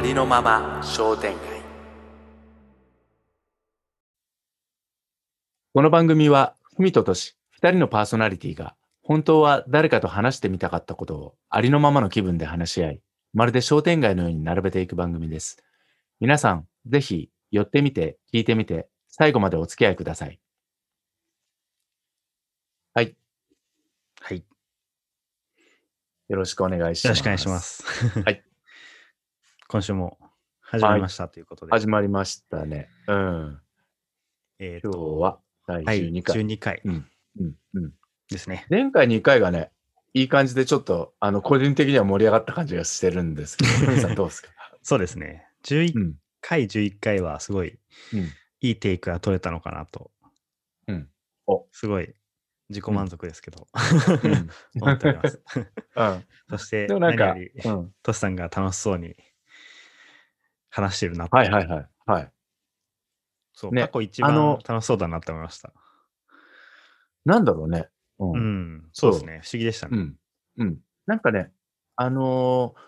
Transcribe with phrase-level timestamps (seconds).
[0.00, 1.60] ありのまま商店街
[5.74, 13.02] この番組は文ととし二人のパーソナリティが本当は誰かと話してみたかったことをありのままの気分で話し合い
[13.34, 15.62] まるで商店街のように並べていく番組です
[16.18, 20.40] 皆さんぜひ寄ってみて聞いてみて最後までお付き合いください
[22.94, 23.14] はい
[24.22, 24.44] はい。
[26.30, 27.84] よろしくお願いしますよろしくお願いします。
[28.24, 28.49] はい。
[29.70, 30.18] 今週も
[30.60, 31.70] 始まりましたということで。
[31.70, 33.60] 始まりましたねうん今
[34.58, 35.38] えーと日は
[35.68, 37.06] 第はい、12回、12回うん
[37.38, 37.92] うんうん
[38.28, 38.66] ですね。
[38.68, 39.70] 前回2回がね、
[40.12, 44.48] いい感じでちょっと、あの、個人的には盛り上がった感じがしてるんですけど、さんどうですか？
[44.82, 45.46] そうですね。
[45.62, 46.14] 11うん。
[46.40, 47.78] 回、11回はすごい
[48.12, 48.20] うん。
[48.60, 50.10] いいテイクが取れたのかなと。
[50.88, 51.08] うん
[51.46, 52.12] おすごい
[52.68, 53.68] 自己満足ですけど、
[54.22, 54.50] うん。
[54.82, 55.40] 思っております。
[55.96, 56.24] うん。
[56.50, 57.36] そして、でもなんか。
[58.02, 59.16] トシさんが楽しそうに
[60.70, 61.88] 話してるなってはいはいはい。
[62.06, 62.32] はい。
[63.52, 65.72] そう、ね過去一あの番楽しそうだなって思いました。
[67.24, 67.88] なんだろうね。
[68.18, 68.26] う。
[68.26, 69.40] うんん、そそううですね。
[69.44, 69.98] 不思議でしたね。
[69.98, 70.16] うん。
[70.58, 70.78] うん。
[71.06, 71.52] なんかね、
[71.96, 72.80] あのー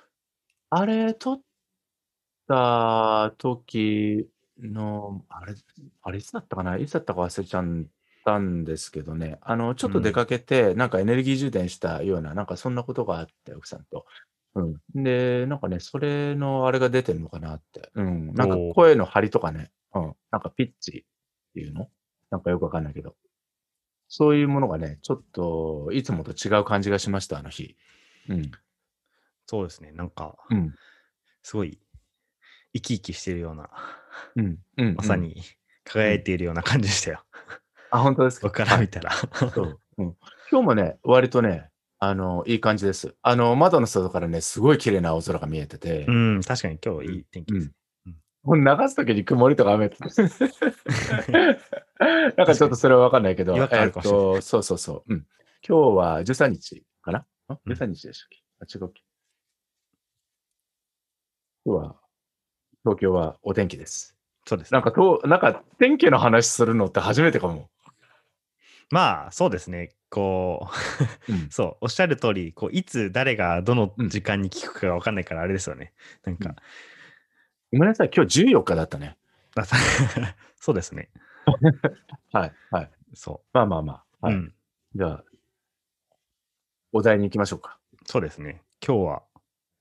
[0.75, 1.42] あれ、撮っ
[2.48, 4.27] た時
[4.58, 5.55] の、あれ、
[6.00, 6.78] あれ、いつだったかな？
[6.78, 7.64] いつだったか忘れちゃっ
[8.25, 14.06] たんですけどね、あの、ちょっと出かけて、なんかエネルギー充電したような、なんかそんなことがあって、奥さんと。
[14.55, 15.03] うん。
[15.03, 17.91] で、なんかね、それのあれが出てるのかなって。
[17.95, 18.34] うん。
[18.34, 20.14] なんか声の張りとかね、うん。
[20.31, 21.06] なんかピッチ
[21.50, 21.89] っていうの？
[22.31, 23.14] なんかよくわかんないけど。
[24.09, 27.77] そういうものがね、ちょっといつもと違う感じがしました、あの日。
[28.28, 28.50] うん。
[29.47, 29.91] そうですね。
[29.92, 30.75] なんか、うん。
[31.42, 31.78] すごい
[32.75, 33.70] 生き生きしてるような、
[34.37, 34.44] うん。
[34.44, 34.87] うん。
[34.89, 34.94] うん。
[34.97, 35.42] まさに
[35.84, 37.25] 輝いているような感じでしたよ。
[37.91, 38.48] あ、本当ですか？
[38.48, 39.12] 僕から見たら。
[39.55, 39.81] そう。
[39.98, 40.16] うん。
[40.50, 41.70] 今日もね、割とね、
[42.05, 43.14] あの、いい感じです。
[43.22, 47.70] あの、窓の外からね、すごい綺麗な青空が見えてて、うん、確かに今日いい天気です。
[48.42, 49.88] もう流すときに曇りとか雨。
[52.37, 55.15] なんかちょっとそれはわかんないけど、えっと、そうそうそう。
[55.15, 55.27] うん。
[55.65, 57.25] 今日は13日かな？
[57.47, 59.03] あ ?13 日でしたっけ、あ、違うっけ？
[61.65, 61.94] 今日は、
[62.82, 64.16] 東京はお天気です。
[64.44, 67.69] そうですね、なんかと、なんか天気の話するのって初めてかも。
[68.92, 69.88] まあ、そうですね。
[70.10, 70.69] こ
[71.28, 71.48] う、うん。
[71.50, 75.94] そう、おっしゃる通り、こういつ誰がどのうん時間に聞くかが分かんないからあれですよね。
[76.25, 76.56] なんか、
[77.72, 79.16] ごめんなさい、今日14日だったね。
[80.60, 81.10] そうですね。
[82.32, 82.91] はい、はい。
[83.14, 84.04] そまあまあまあ。
[84.22, 84.26] う。
[84.26, 84.34] はい。
[84.34, 84.54] うん。
[84.94, 85.24] じゃあ、
[86.92, 87.78] お題に行きましょうか。
[88.06, 88.62] そうですね。
[88.86, 89.22] 今日は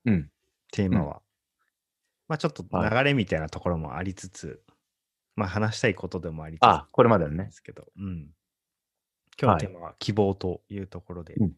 [0.06, 0.30] うん。
[0.72, 1.22] テーマは、
[2.28, 4.62] まあちょっとはい流れみたいなところもありつつ、
[5.36, 7.50] まあ話したいことでもありつつあ、これまでのねで。
[7.50, 8.30] すけど、うん。
[9.40, 11.52] 今日のテーマは希望というところでうん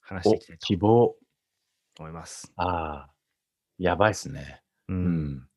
[0.00, 1.16] 話しておいきたいと希望。
[1.98, 2.52] 思います。
[2.56, 3.10] ああ、
[3.78, 4.62] やばいっすね。
[4.88, 4.92] う。
[4.92, 5.48] うんん。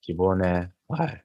[0.00, 0.72] 希望ね。
[0.88, 1.24] はい。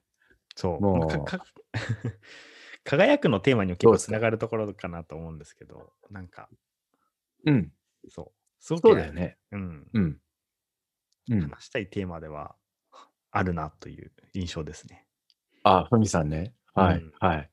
[0.54, 0.80] そう。
[0.80, 1.24] もう
[2.84, 6.48] 輝くのテーマにも結構つながるところかなと思うんですけど、なんか、
[7.44, 7.72] うん。
[8.08, 8.32] そう。
[8.60, 9.38] そうだよね。
[9.52, 9.88] うん。
[9.92, 10.20] うん。
[11.30, 11.40] うん。
[11.50, 12.56] 話したいテーマでは
[13.30, 15.06] あるなという印象ですね。
[15.64, 16.54] あ、ふみさんね。
[16.74, 17.50] はい、うんはい。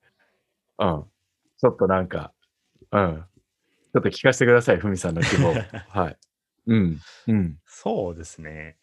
[0.79, 1.11] うん。
[1.57, 2.33] ちょっとなんか、
[2.91, 3.25] うん。
[3.93, 5.53] ちょっと聞かせてください、ふみさんの希望。
[5.89, 6.17] はい。
[6.67, 7.03] うん。
[7.27, 7.59] うん。
[7.65, 8.77] そうですね。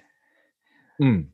[0.98, 1.30] うん。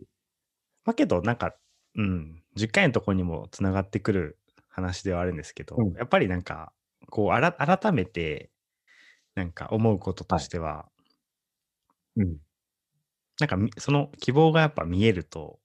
[0.84, 1.54] まあけど、なんか、
[1.96, 4.38] うん、10回のところにもつながってくる
[4.68, 6.72] 話ではあるんですけど、うんやっぱりなんか、
[7.10, 8.50] こうあら、改めて、
[9.36, 10.88] なんか思うこととしては、
[12.16, 12.38] うん。
[13.40, 15.58] なんかみその希望がやっぱ見えると、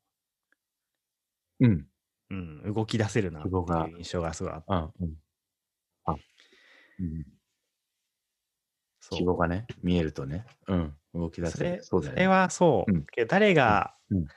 [1.59, 1.87] うん。
[2.29, 3.51] うん、動き出せるなってい
[3.93, 5.13] う印象がすごいあって、あ、うん。
[6.05, 6.13] あ、
[6.99, 7.23] うん。
[8.99, 10.45] そう希望がね、見えるとね。
[10.67, 10.93] うん。
[11.13, 11.83] 動き出せる。
[11.83, 12.13] それね。
[12.13, 14.27] それはそう、うん誰がうん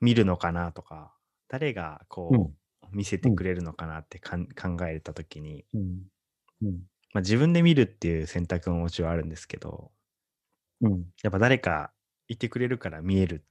[0.00, 1.14] 見るのかなとか、
[1.48, 2.56] 誰がこう、うん
[2.92, 6.06] 見せてくれるのかなってかん考えたときに、うん。
[6.62, 6.82] うん。
[7.12, 9.90] まあ、自分で見るっていう選択ももちろんあるんですけど、
[10.80, 11.12] うん。
[11.22, 11.92] やっぱ誰か
[12.28, 13.44] いてくれるから見える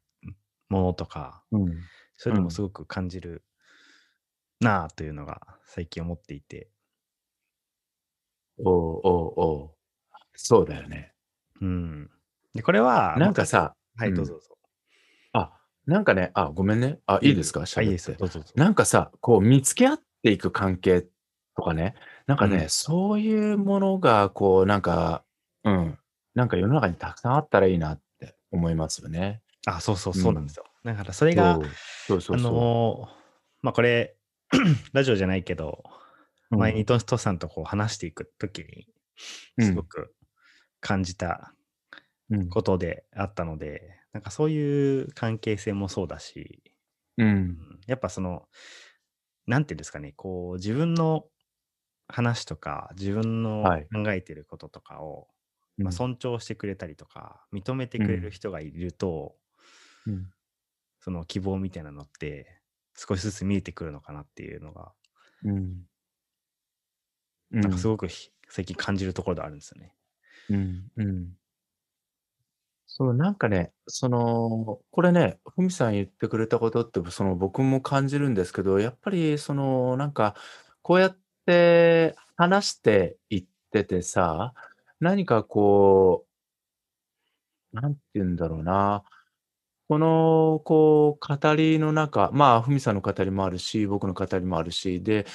[0.70, 1.90] ものとか、うん。
[2.18, 3.44] そういうのうんもすごく感じる
[4.60, 6.70] なあというのが最近思っていて、
[8.64, 9.72] おうおうおう
[10.34, 11.14] そうだよね。
[11.62, 12.10] うん。
[12.54, 14.58] で、これは、なんかさ、はい、うんどうぞどうぞ。
[15.34, 15.52] あ、
[15.86, 17.00] なんかね、あ、ごめんね。
[17.06, 17.64] あ、いいですか？
[17.78, 18.16] あ、いいです。
[18.18, 18.54] どうぞどうぞ。
[18.56, 21.06] なんかさ、こう見つけ合っていく関係
[21.56, 21.96] とかね、
[22.28, 25.24] なんかね、うんそういうものが、こう、なんか、
[25.64, 25.98] うん、
[26.34, 29.42] なんか世の中にたくさんあったらいいなって思いますよね。
[29.66, 30.66] あ、そうそう、そうなんですよ。
[30.84, 32.52] だからそれが、そうそうそうそう。
[32.52, 33.26] あのー
[33.62, 34.15] まあこれ、
[34.94, 35.84] ラジオじゃないけど、
[36.52, 38.88] うん前にトストさんとこう話していくときに、
[39.58, 40.16] うんすごく
[40.82, 41.56] 感じた
[42.30, 46.64] うんことであったので、なんかそういう関係性もそうだし、
[47.18, 47.24] う。
[47.24, 48.48] うんん、やっぱその、
[49.48, 51.28] なんていうんですかね、こう自分の
[52.10, 53.90] 話とか、自分のはい。
[53.94, 55.30] 考えてることとかを、
[55.84, 55.94] まあ、うん。
[55.94, 58.32] 尊重してくれたりとか、認めてうくれるん。
[58.32, 59.38] 人がいると、
[60.08, 60.32] うん。
[61.00, 62.62] その希望みたいなのって
[62.96, 64.94] 少しずつ見えてくるのかなっていうのが、
[65.44, 65.88] うん。
[67.52, 67.62] うん。
[67.62, 69.96] なんかすごくひ最近感じるところであるんですよね。
[70.50, 70.92] うん。
[70.98, 71.38] うん。
[72.88, 80.36] そう、なんかね、その、これね、ふみさん言ってくれたことって、その、僕も感じるんですけど、やっぱりその、なんか、
[80.82, 84.54] こうやって話していっててさ、
[85.00, 86.26] 何かこ
[87.74, 89.04] う、なんて言うんだろうな、
[89.88, 95.26] この、こう、語りの中、まあ、ふみさんの語りもあるし、僕の語りもあるし、で、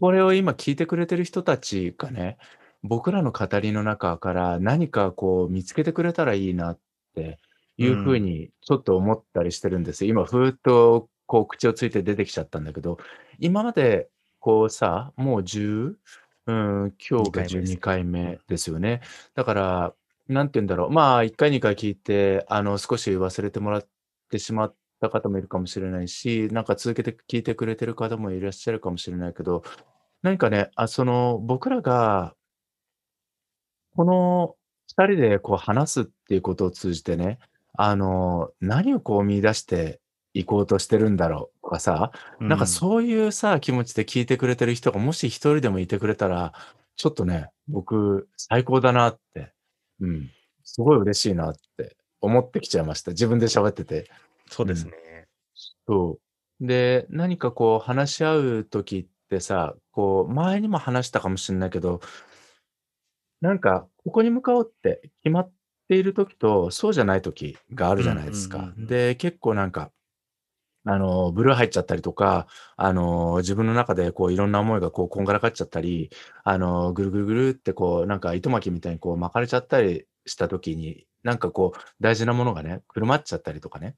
[0.00, 2.38] これを今聞いてくれてる人たちがね、
[2.82, 6.78] 僕らの語りの中から何かこう見つけてくれたらいいなっ
[7.14, 7.38] て
[7.76, 8.24] いう風うん。
[8.24, 10.10] にちょっと思ったりしてるんですよ。
[10.10, 12.98] 今ふーっとこう口をついて出てきちゃったんだけど、
[13.40, 14.08] 今まで
[14.38, 15.96] こうさ、もう10
[16.46, 18.36] うん、今日2が12回目ですね。
[18.36, 19.02] 回目ですよね。
[19.34, 19.94] だから、
[20.28, 23.88] なんて言うんだろう、まあ1回2回聞いて、あの少し忘れてもらっ
[24.30, 29.62] てしまった方もいるかもしれないし、なんか続けて聞いてくれてる方もいらっしゃるかもしれないけど、
[30.22, 32.34] 何かね、あ、その僕らが
[33.96, 34.54] この
[34.96, 37.38] 2人でこう話すっていうことを通じてね、
[37.74, 40.00] あの、何をこう見出して
[40.34, 42.12] いこうとしてるんだろうとかさ、
[42.46, 42.66] なんかうん。
[42.66, 46.52] そういうさ、気持ちで聞いてくれてる人がもし1人でもいてくれたら、
[46.96, 49.52] ちょっとね、僕最高だなって、
[50.00, 50.30] うん、
[50.64, 53.12] すごい嬉しいなって思ってきちゃいました。
[53.12, 54.10] 自分で喋ってて。
[54.50, 54.90] そうですうん。
[54.90, 54.96] ね。
[55.86, 56.18] そ
[56.60, 56.66] う。
[56.66, 62.00] で、何かこう話し合う時ってさ、こう前にも話したかもしんないけど
[63.40, 65.52] なんか、ここに向かおうって決まっ
[65.88, 68.72] ている時と、そうじゃない時があるじゃないですか。
[68.76, 69.92] で、結構なんか、
[70.88, 72.46] あの、ブルー入っちゃったりとか、
[72.76, 76.10] あの、自分の中でこういろんな思いがこうこんがらがっちゃったり、
[76.44, 83.96] あの、ぐるぐるぐるってこうなんか糸巻きみたいにこう巻かれちゃったりした時に、なんかこう大事なものがね、くるまっちゃったりとかね。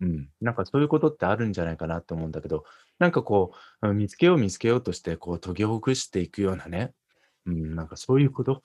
[0.00, 2.64] うん、なんかそういうことってあるんじゃないかなって思うんだけど、
[3.00, 6.94] なんかこう、うん、見つけよう見つけようとしてこう研ぎほぐしていくようなね、
[7.46, 8.62] うん、なんかそういうこと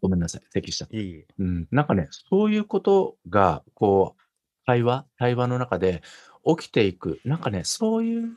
[0.00, 0.96] ごめんなさい、咳しちゃった。
[0.96, 1.26] いえいえ。
[1.38, 4.22] うん、なんかね、そういうことが、こう、
[4.66, 6.02] 会話対話の中で
[6.46, 8.36] 起きていく、なんかね、そういう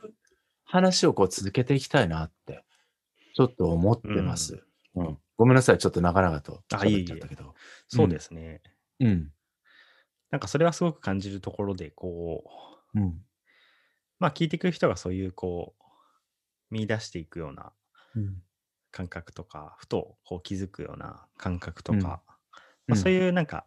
[0.64, 2.64] 話をこう続けていきたいなって、
[3.34, 4.14] ちょっと思っうん。
[4.14, 4.64] てます。
[4.96, 5.18] うん。
[5.38, 7.02] ごめんなさい、ちょっと長々と喋っ。
[7.04, 7.56] ちゃったけど。
[7.92, 8.20] うそうでん。
[8.20, 8.62] すね。
[9.00, 9.32] うん。
[10.30, 13.24] なんかそれはすごく感じるところで、こう、うん。
[14.20, 15.82] ま、聞いてくる人がそういうこう、
[16.74, 17.74] 見出していくような
[18.14, 18.44] うん。
[18.92, 22.00] 感覚とか、ふとこう気づくような感覚とうん。
[22.00, 22.22] か、
[22.88, 23.14] ま、そううん。
[23.14, 23.66] いうなんか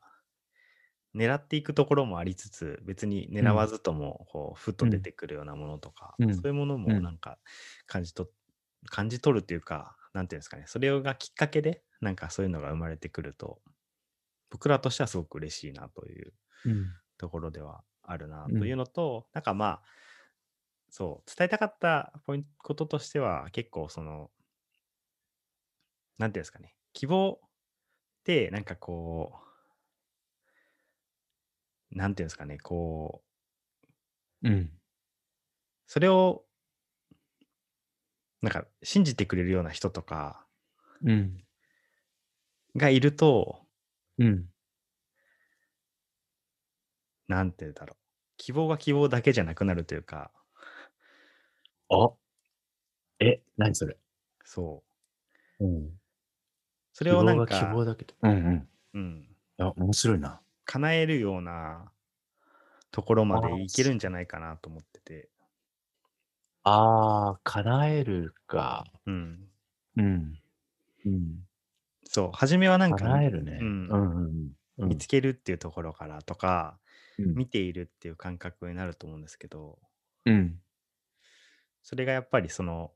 [1.18, 3.68] 狙っていくところもありつつ、別にう狙わん。
[3.68, 4.90] ずともこうふとうん。
[4.90, 6.30] 出てくるようなものとか、うん。
[6.32, 6.98] そういうものうん。
[6.98, 7.40] もなんか
[7.88, 8.32] 感じと
[8.90, 13.62] 感じ取るっていうか、なんていうんですかね、それがきっかけで、なんかそういうのが生まれてくると、
[14.52, 16.34] 僕らとしてはすごく嬉しいなという
[16.64, 17.00] うん。
[17.18, 18.78] ところではあるなといううん。
[18.78, 19.84] のと、なんかまあ、
[20.90, 24.32] そう、伝えたかったポインこととしては、結構その
[26.18, 27.50] なんていうんですかね、希望っ
[28.26, 29.47] てなんかこう
[31.92, 33.24] なんていうんですかね、こう
[34.44, 34.78] うん。
[35.90, 36.44] それを
[38.42, 40.46] なんか信じてくれるような人とか
[41.04, 41.44] うん。
[42.76, 43.62] がいると
[44.20, 44.50] うん。
[47.28, 47.98] なんて言うんだろう、
[48.38, 50.32] 希望が希望だけじゃなくなるというか
[51.90, 52.18] あ。
[53.20, 53.98] え、何それ？
[54.46, 54.84] そ
[55.60, 55.66] う。
[55.66, 56.00] うん。
[56.94, 58.70] それをなんか望だけどうんうん。
[58.94, 59.36] うん。
[59.58, 60.42] あ、面白いな。
[60.68, 61.92] 叶えるような
[62.94, 65.30] ところまでいけるすんじゃないかなと思ってて。
[66.64, 68.86] ああ、叶えるか。
[69.06, 69.50] うん。
[69.96, 70.38] うん。
[71.06, 71.48] うん。
[72.06, 73.58] そう、初めはなんか、叶えるね。
[73.60, 74.54] うん、うんうんうん。
[74.78, 74.90] うん。
[74.90, 76.80] 見つけるっていうところからとか、
[77.20, 77.38] うん。
[77.38, 79.80] 見ているっていう感覚になると思うんですけど
[80.26, 80.60] うん。
[81.86, 82.94] それがやっぱりその、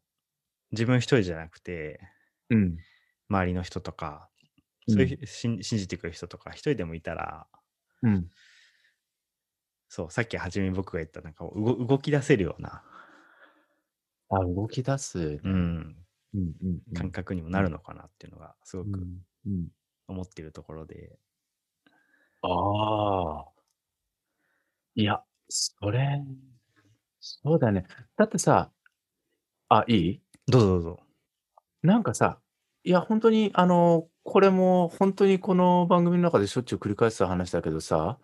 [0.71, 2.01] 自分一人じゃなくて
[2.49, 2.83] うん。
[3.29, 4.29] 周りの人とか、
[4.87, 4.91] う。
[4.91, 7.47] そういうんしん信じてくれる人とか一人でもいたら
[8.03, 8.31] うん。
[9.89, 12.83] そう、さっき初めに僕が言ったなんか、うご動き出せるような
[14.29, 15.39] あ、動き出すね。
[15.43, 15.95] うん。
[16.33, 16.93] うんうんうん。
[16.93, 17.53] 感覚にもうん。
[17.53, 19.67] なるのかなっていうのがすごくうん、うん。
[20.07, 21.17] 思っているところで。
[22.43, 22.49] あ
[23.47, 23.51] あ。
[24.95, 26.21] いや、それ、
[27.19, 27.85] そうだね。
[28.17, 28.71] だってさ
[29.69, 30.21] あ、いい？
[30.47, 30.99] どうぞどうぞ。
[31.83, 32.39] なんかさ、
[32.83, 38.17] いや、ほんとに、あの、これもほんとにこの番組の中でしょっちゅう繰り返す話だけどさ、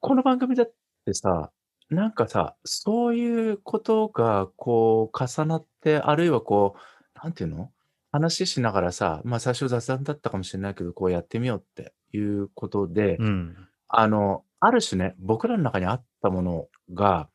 [0.00, 0.72] この番組だっ
[1.06, 1.52] てさ、
[1.90, 7.72] なんかさ、そういうことがこう重なって、あるいはこう、なんていうの、
[8.12, 13.70] 話しながらさ、ま、最初雑談だったかもしれないけど、こうやってみようっていうことで、うん。
[13.88, 17.30] あの、ある種ね、僕らの中にあったものが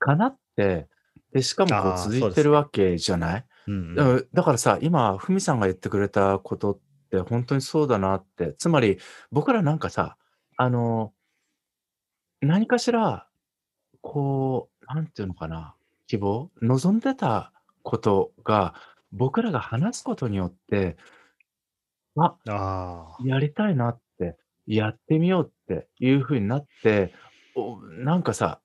[0.00, 0.88] 叶って、
[1.32, 2.42] で、しかもこうああ、続いそうですね。
[2.42, 3.46] てるわけじゃない？
[3.68, 4.08] うんうん。
[4.16, 6.78] うん、だからさ、今フミさんが言ってくれたことっ
[7.10, 8.54] てほんとにそうだなって。
[8.58, 8.98] つまり、
[9.30, 10.16] 僕らなんかさ、
[10.56, 11.12] あの
[12.42, 13.26] 何かしら、
[14.00, 15.74] こう、なんていうのかな、
[16.06, 18.74] 希望、望んでたことが、
[19.12, 20.96] 僕らが話すことによって、
[22.16, 23.24] あ、ああ。
[23.24, 27.12] やりたいなって、やってみようっていう風になって、
[27.56, 28.60] おなんかさ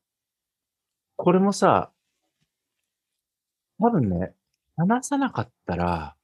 [1.17, 1.91] これもさ
[3.79, 4.33] 多分ね、
[4.77, 6.15] 話さなかったら、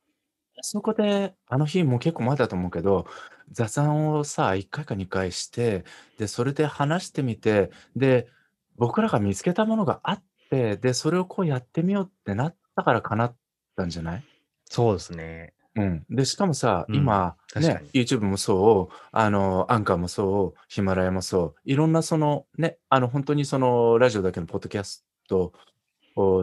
[0.62, 3.06] そこで、あの日も結構前だと思うけど、
[3.52, 5.86] 雑談をさ、1回か2回して、
[6.18, 8.28] で、それで話してみて、で、
[8.78, 13.36] 僕らが見つけたものがあって、で、それをこうやってみようってなったから叶っ
[13.78, 14.24] たんじゃない？
[14.66, 15.54] そうですね。
[15.76, 16.06] うん。
[16.10, 17.84] で、しかもさ、うん、今、ね。
[17.94, 25.54] YouTube もそう、あの、アンカーもそう、ヒマラヤもそう、いろんなその、ね、あの、ほんとにそのラジオだけのポッドキャストを、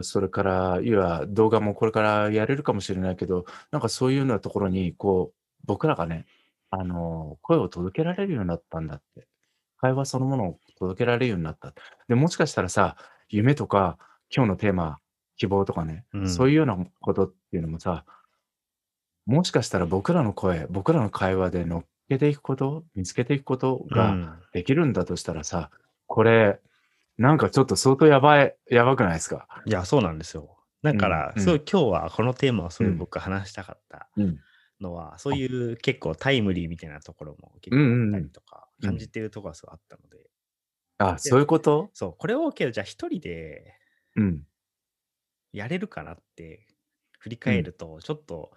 [0.02, 6.26] それから、要は動画もこれからやれるかもしれないけど、なんかそういうようなところに、こう、僕らがね、
[6.70, 9.26] あの、声を届けられるようになったんだって。
[9.78, 11.74] 会話そのものを届けられるようになった。
[12.08, 12.96] で、もしかしたらさ、
[13.28, 13.98] 夢とか、
[14.34, 14.98] 今日のテーマ、
[15.36, 16.28] 希望とかね、うん。
[16.28, 18.04] そういうようなことっていうのもさ
[19.26, 24.32] もしかしたら僕らの声、僕らの会話で乗っけていくこと、見つけていくことがうん。
[24.52, 25.70] できるんだとしたらさ、
[26.06, 26.60] これ、
[27.18, 29.48] なんかちょっと相当やばいやばくないすか？
[29.64, 30.58] いや、そうなんですよ。
[30.82, 31.42] だうん、から、うん。
[31.42, 32.98] そう今日はこのテーマをそういううん。
[32.98, 34.40] 僕話したかったうん。
[34.80, 35.36] のは、そうあ。
[35.36, 38.28] いう結構タイムリーみたいなところも結うん構あったうんうん。
[38.28, 38.90] りとか、うん。
[38.90, 40.30] 感じてるとこはすごいあったので。
[40.98, 41.90] あ、で、そういうこと？
[41.94, 43.74] そう、これをけどじゃあ1人で
[44.14, 44.46] うん。
[45.52, 46.66] やれるかなって
[47.18, 47.56] 振りうん。
[47.56, 48.50] 返ると、ちょっと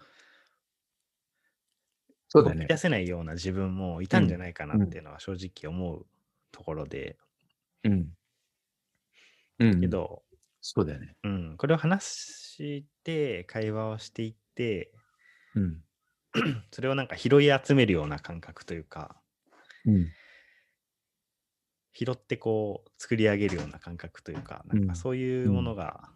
[2.28, 2.68] そうだよね。
[2.68, 4.90] 出せないような自分もいたんじゃうん、ないかなっうん。
[4.90, 6.06] ていうのは正直思う
[6.52, 7.16] ところで。
[7.84, 8.12] うん。
[9.60, 9.80] うんうん。
[9.80, 10.22] けど
[10.60, 11.16] そうだよね。
[11.22, 14.92] うん、これを話して、会話をしていって
[15.54, 15.82] うん。
[16.70, 19.16] それをなんか拾い集めるような感覚というか
[19.86, 20.06] うん。
[21.92, 25.64] 拾ってこう作り上げるような感覚というか、なんかうん、そういうもうん。
[25.66, 26.08] のが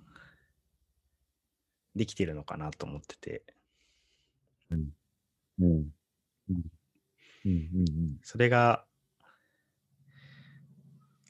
[1.96, 3.42] できてるのかなと思ってて。
[4.70, 4.88] うん。
[5.60, 5.68] うん。
[5.68, 5.92] うん。
[6.48, 6.62] うん
[7.46, 8.18] うんうん。
[8.22, 8.84] それが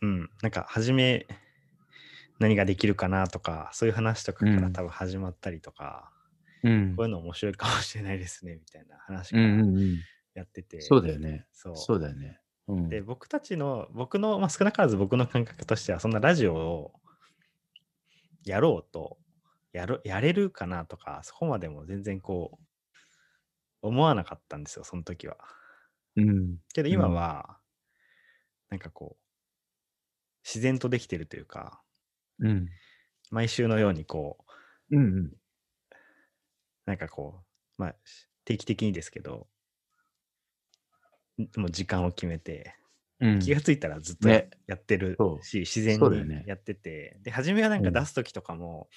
[0.02, 1.26] うん、なんか初め、
[2.38, 4.50] 何ができるかなとか、そういう話とかうん。
[4.50, 6.12] から多分始まったりとか、
[6.62, 6.96] うん。
[6.96, 10.04] こういうの面白いかもしれないですねみたいな話うんからうんうん。
[10.34, 11.46] やってて、そうだよね。
[11.52, 12.00] そう。
[12.00, 12.40] だよね。
[12.68, 13.02] うで、ん。
[13.02, 16.92] 僕たちの、僕の、ま、少なからず僕の感覚としては、そんなラジオを
[18.44, 19.18] やろうと、
[19.72, 22.64] やるやれるかなとか、そこまでも全然こう
[23.82, 25.36] 思わなかったんですよ、そん時は。
[26.16, 26.94] うん、けどうん。
[26.94, 27.58] 今は
[28.70, 29.16] なんかこう
[30.44, 31.83] 自然とできてるというか
[32.38, 32.74] うん。
[33.30, 34.44] 毎週のようにこう
[34.90, 35.34] うんうん。
[36.86, 37.40] なんかこ
[37.78, 37.94] う、ま、
[38.44, 39.48] 定期的にですけど
[41.38, 42.74] ん、もう時間を決めて、
[43.20, 43.40] うん。
[43.40, 44.28] 気が付いたらずっと
[44.66, 45.24] やってる。
[45.40, 46.00] し、自然。
[46.24, 48.06] にやってて、で、初めはなんか出うん。
[48.06, 48.88] す時とかも、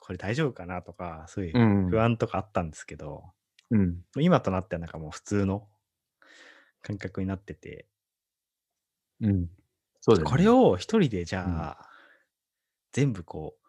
[0.00, 1.98] これ大丈夫かなとか、そういううんうん。
[1.98, 3.24] 不安とかあったんですけど、
[3.70, 4.02] うん。
[4.18, 5.68] 今となってはなんかもう普通の
[6.82, 7.88] 感覚になってて
[9.20, 9.50] うん。
[10.00, 10.50] そうだよこれね。
[10.50, 11.68] を1人でじうん。
[11.68, 11.87] ゃあ
[12.92, 13.64] 全部こう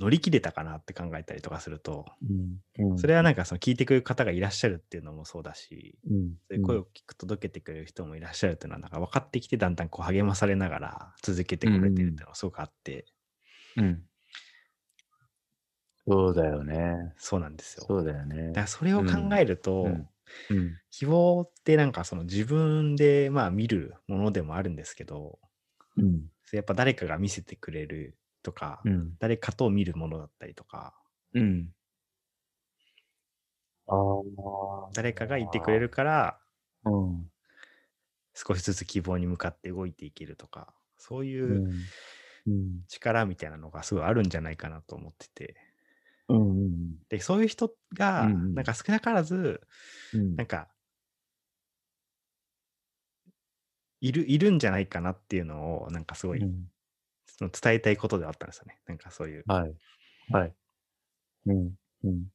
[0.00, 2.98] 乗り切れたかなって考えたりとかすると、うん、うん。
[2.98, 6.88] それはなんかその聞いてくれる方がいらっしゃるっていうのもそうだし、うん、そういう声をうん。
[6.94, 11.90] 聞く届けてくれる人もいらっしゃるっていうのはなんか分かってきて、だんだんこう励まされながら続けてうんこれ。
[11.90, 13.06] てるっていうのはすごくあって
[13.76, 14.08] うん。
[16.06, 17.12] そうだよね。
[17.18, 17.90] そうなんですよ。
[17.90, 18.36] そうだよね。
[18.52, 19.38] だそれを考うん。
[19.38, 20.08] えると。
[20.90, 25.38] 希望ってなんかその自分でまあ見るものでもあるんですけど
[25.96, 26.30] うん。
[26.50, 29.18] そ、やっぱ誰かが見せてくれるとか、うん。
[29.18, 30.94] 誰かと見るものだったりとか
[31.34, 31.74] うん。
[33.86, 33.94] あ
[34.94, 35.80] 誰かがいてくれあ。
[35.80, 36.40] るから
[36.84, 37.30] うん。
[38.34, 41.64] 少しずつ希望に向かって動いていけるとか、そういう。
[42.88, 45.56] 力みたいなのがすごいあるんじゃないかなと思ってて。
[46.28, 46.98] うんうんうん。
[47.08, 48.28] で、そういう人が。
[48.54, 49.60] なんか少なからず、
[50.12, 50.36] うん。
[50.36, 50.68] なんか
[54.00, 56.66] いるいるんじゃないかなっていうのを、なんかすごい、うん。
[57.26, 58.80] その伝えたいことではあったんですよね。
[58.86, 59.44] なんかそういう。
[59.46, 59.74] はい。
[60.30, 60.54] はい。
[61.46, 61.74] うん、
[62.04, 62.26] うん。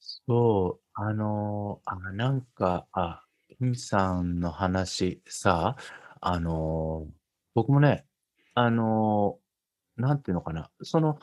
[0.00, 3.24] そう、あの、あ、なんか、あ、
[3.58, 5.76] ふみさんの話さ、
[6.20, 7.06] あの、
[7.54, 8.06] 僕もね、
[8.54, 9.38] あの、
[9.96, 11.18] なんていうのかな、その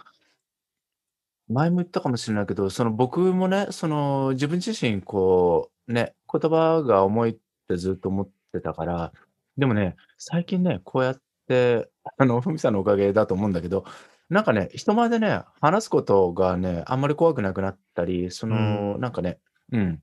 [1.47, 9.13] 前も言ったかもしれないけど、その僕もね、その自分自身こう、ね、言葉が重いってずっと思ってたから、
[9.57, 13.85] でもね、最近ね、こうやって、あの、ふみさんのおかげだと思うんだけど、
[14.29, 18.99] なんかね、人前でね、話すことがね、あんまり怖くなくなったり、そうの、ん。
[18.99, 19.39] なんかね、
[19.71, 20.01] うん、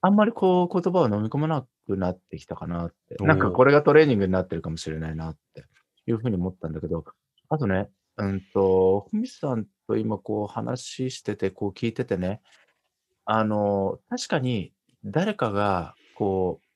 [0.00, 3.52] あんまりこう言葉を飲み込まなくなってきたかなって、おなんかお。
[3.52, 5.64] これがトレーニングになってるかもしれないなって
[6.06, 7.04] いう風に思ったんだけど、
[7.48, 12.42] あとね、うんと、ふみさんと今こう話してて、こう聞いててね、
[13.24, 14.72] あの、確かに
[15.04, 16.67] 誰かがこう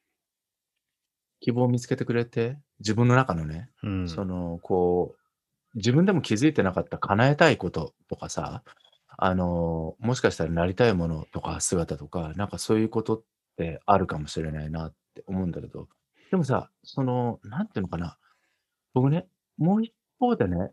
[1.43, 4.07] 希望を見つけてくれて、自分の中のね、うん。
[4.07, 8.65] その、こう、自分でも気づいてなかった叶えたいこととかさ、
[9.19, 13.23] あの、もしかしたらなりたいものとか姿とか、なんかそういうことっ
[13.57, 15.89] てあるかもしれないなって思うんだけど、
[16.31, 18.19] でもさ、その、なんていうのかな、
[18.95, 19.27] 僕ね、
[19.59, 20.73] もう一方でね、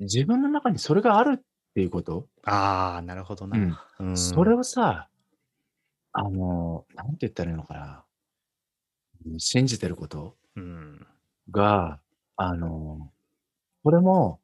[0.00, 1.42] 自分の中にそれがあるっ
[1.74, 3.56] ていうこと、ああ、なるほどな。
[3.56, 4.54] うん、うそれん。
[4.54, 5.08] をさ、
[6.12, 8.02] あの、なんて言ったらいいのかな、うん
[9.38, 11.06] 信じてることうん。
[11.50, 12.00] が、
[12.36, 13.10] あの、
[13.84, 14.40] これも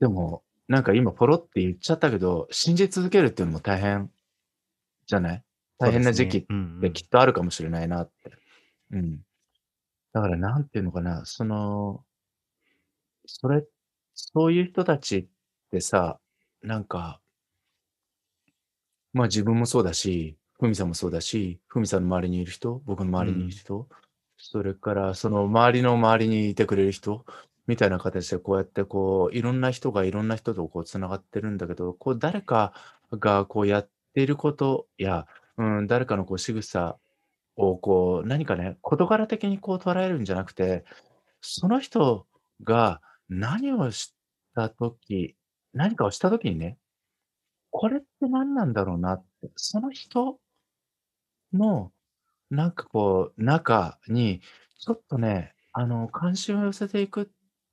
[0.00, 4.10] でも、なんか今ポロって言っちゃったけど、信じ続けるっていうのも大変
[5.06, 5.44] じゃない？
[5.80, 5.90] 大。
[5.92, 7.06] 変な時期っうんうてきん。
[7.06, 8.32] っとあるかもしれないなって。
[8.92, 9.20] うん。
[10.12, 12.04] だからなんていうのかな、その、
[13.26, 13.66] それ
[14.14, 15.26] そういう人たちっ
[15.70, 16.20] てさ、
[16.62, 17.20] なんか、
[19.12, 23.50] ま、自分もそうだし、フミさんもそうだし、フミさんの周りにいる人、僕の周りにいるうん。
[23.50, 23.88] 人、
[24.38, 27.26] それからその周りの周りにいてくれる人
[27.66, 32.72] みたいな形でこうやってこう、いろんな人がいろんな人とこう繋がってるんだけど、こう誰か
[33.12, 35.26] がこうやっていることや、
[35.58, 36.96] うん、誰かのこう仕草
[37.56, 40.84] をこう、何かね、事柄的にこう捉えるんじゃなくて、
[41.42, 42.26] その人
[42.62, 44.14] が何をし
[44.54, 45.36] た時
[45.74, 46.78] 何かをした時にね、
[47.70, 50.38] これって何なんだろうなって、その人
[51.54, 51.92] の
[52.50, 54.40] なんかこう、中に
[54.78, 57.26] ちょっとね、あの、関心を寄せていくっ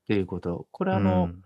[0.08, 1.44] ていうこと、これあの、うん。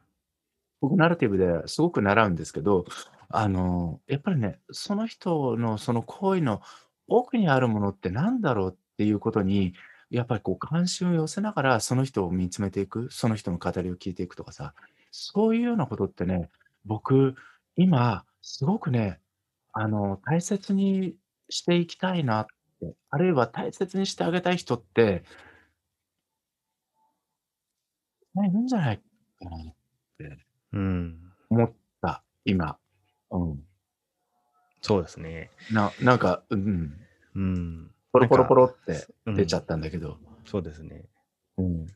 [0.82, 2.86] 僕ナラティブですごく習うんですけど、
[3.30, 6.62] あの、やっぱりね、その人のその行為の
[7.08, 9.74] 奥にあるものって何だろうっていうことに、
[10.10, 14.74] やっぱりこう関心を寄せながら、その人を見つめていく、その人の語りを聞いていくとかさ、
[15.12, 16.50] そういうようなことってね、
[16.86, 17.36] 僕、
[17.76, 19.19] 今すごくね、
[19.74, 21.15] あの、大切に
[21.49, 22.45] していきたいなっ
[22.79, 25.23] て、あるいは大切にしてあげたい人って、
[28.36, 29.75] ね、いるんじゃないかなっ
[30.17, 30.38] て
[30.73, 31.34] うん。
[31.49, 32.77] 思った、今。
[33.31, 33.63] うん。
[34.81, 35.49] そうですね。
[35.71, 36.93] ななんか、うん、
[37.36, 37.91] うん。
[38.12, 39.08] ポロポロポロって。
[39.25, 40.17] 出ちゃったんだけど。
[40.45, 41.05] そうですね。
[41.58, 41.88] うん、い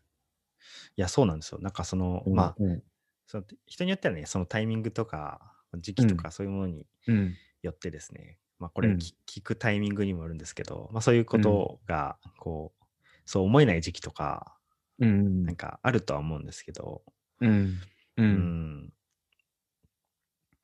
[0.96, 1.60] や、そうなんですよ。
[1.62, 2.84] なんかその、うん、まあ、うん、
[3.28, 12.86] その人によってはね、そのタイミングとか、時うん、期とかそういうものにうん、よってですね、まあこうん、れき聞くタイミングにもよるんですけど、まあそういうこうん、とが、こう、
[13.26, 14.58] そう思えない時期とか、
[15.00, 17.04] うん、なんかあるとは思うんですけど、
[17.42, 18.94] うん、ううん、ん。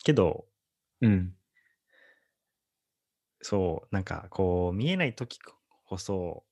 [0.03, 0.47] けど、
[1.01, 1.36] うん、
[3.41, 5.39] そう、なんかこう見えない時
[5.86, 6.45] こそ、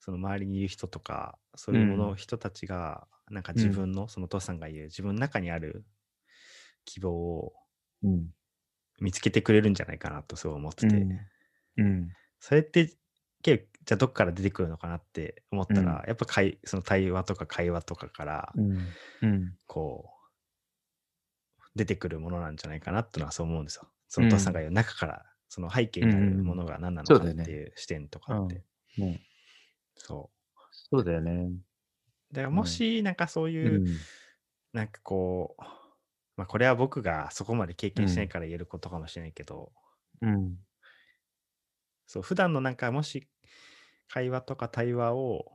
[0.00, 5.86] その周りにいる人とか、そういうもの、うん、人たちが、なんかうん、自分の、そのお父さんが言う自分の中にある
[6.86, 7.52] 希望を
[8.02, 8.30] うん、
[9.00, 10.96] 見つけてくれるんじゃないかなとそう思ってて。
[10.96, 11.18] うん、
[11.78, 12.08] うん、
[12.40, 12.96] それって、
[13.42, 18.78] けじゃあどっから出てくるのかなって思っうん、たら、やっぱかいその対話とか会話とかから、うん、
[19.22, 20.16] うん、こう、
[21.76, 23.88] 出てくるものなんじゃないかなってのはそう思うんですよ。
[24.08, 26.58] そのお父さんがうん、言う中から、その背景うん、うにあるもん。
[26.58, 27.34] のが何なのかっ。
[27.34, 28.64] ていう視点とかうん、って。
[28.98, 29.20] うん、
[29.94, 30.36] そう。
[30.90, 31.50] そうだよね。
[32.32, 33.86] だからうん、もし、なんかそういう、うん、
[34.72, 35.62] なんかこう、
[36.36, 39.72] まあこれは僕がそこまで経験しないうん、から言えることかもしれないけど、
[40.22, 40.56] うん、
[42.06, 43.28] そう、普段のなんかもし
[44.08, 45.52] 会話とか対話を、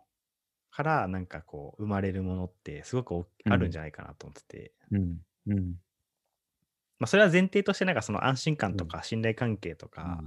[0.71, 3.65] からなんかこう生まれるものってすごくおあるん。
[3.65, 5.17] うん、じゃないかなと思ってて、うん、
[5.47, 5.57] うん、
[6.97, 10.21] まあそれは前提としてなんかその安心感うん、とか信頼関係とか、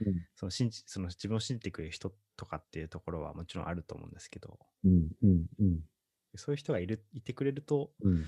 [0.00, 5.80] うん、うん、その信じ、その自分を信じてくれる人とかっていうところはもちろんあると思うんですけど、うん、うん、うん、
[6.34, 8.24] そういう人がいる、いてくれると、うん、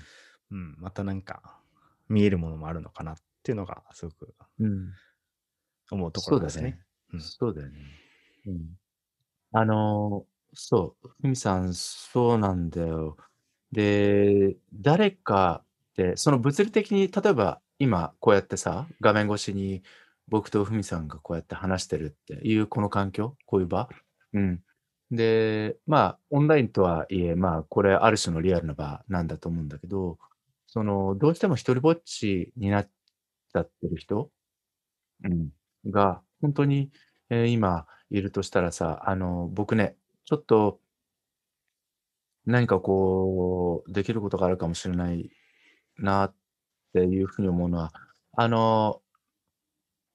[0.51, 1.61] うん、またなんか
[2.09, 4.91] 見えるものもあるのかなっていうのがすごくうん。
[5.91, 6.61] 思うところですね。
[6.61, 6.85] そうだね。
[7.13, 7.21] うん。
[7.21, 7.79] そうだよね。
[8.47, 8.77] うん。
[9.51, 13.17] あの、そう、ふみさん、そうなんだよ。
[13.71, 19.83] で、誰かって、その物理的に、例えば今こうやってさ、画面越しに
[20.27, 23.89] 僕とふみさんがこうやって話してるっていうこの環境、こういう場？
[24.33, 24.63] うん。
[25.11, 30.19] で、まあ、オンラインとはいえ、まあ、これある種のリアルな場なんだと思うんだけど、
[30.71, 34.29] その、どうしても一人ぼっちになっちゃってる人、
[35.23, 35.49] うん、
[35.91, 36.91] が、本当に、
[37.29, 40.79] えー今いるとしたらさ、あの、僕ね、ちょっと
[42.45, 45.29] 何かこう、できることがあるかもしれない
[45.97, 46.35] なっ
[46.93, 47.93] ていうふうに思うのは、
[48.35, 49.01] あの、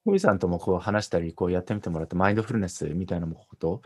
[0.05, 3.83] ふみさんともこう話したり、こうやってみてもらって、マインドフルネスみたいなこと、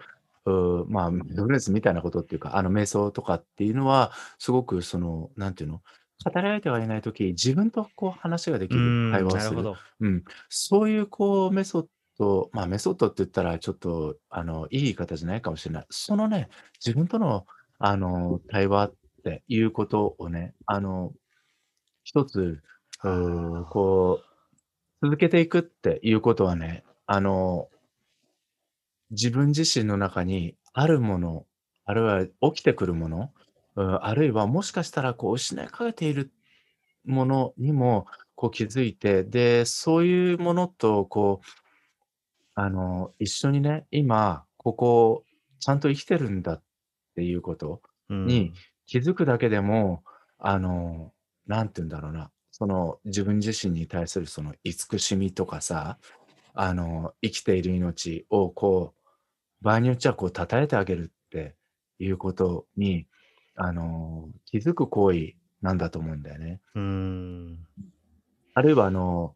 [0.47, 5.83] うまあ、マインドフルネスみたいなことっていうか、あの、瞑想とかっていうのは、すごくその、なんていうの、
[6.25, 9.63] 語り相手がいないとき、自分とこう話ができる、会話をする。
[9.63, 9.77] ど。
[10.01, 10.25] うん。
[10.49, 11.87] そういうこうメソッ
[12.19, 15.87] ド、まあメソッドって言ったらちょっと、あの、いい言い方じゃないかもしれない。
[15.91, 16.49] そのね、
[16.85, 17.47] 自分との、
[17.79, 21.13] あの、対話っていうことをね、あの、
[22.03, 22.63] 一つ、
[23.05, 24.21] うこ
[25.03, 27.69] う、続けていくっていうことはね、あの、
[29.11, 31.47] 自分自身の中にあるもの、
[31.85, 33.29] あるいは起きてくるもの、うん、
[33.81, 36.33] あるいはもしかしたらこう失いかけている
[37.05, 41.47] ものにもこう気づいて、で、そういうものとこう、
[42.55, 45.25] あの、一緒にね、今、ここ、
[45.61, 46.63] ちゃんと生きてるんだっ
[47.15, 48.53] ていうことに
[48.87, 50.03] 気づくだけでも、
[50.39, 51.13] あの、
[51.47, 55.99] なんて言うんだろうな、その自分自身に対するその慈しみとかさ、
[56.55, 61.55] あの、生きている命をこう、場合によっちゃこう、称えてあげるって
[61.99, 63.07] いうことに、
[63.59, 66.61] あの、気づく行為なんだと思うんだよね。
[66.75, 67.59] うん。
[68.55, 69.35] あるいは、あの、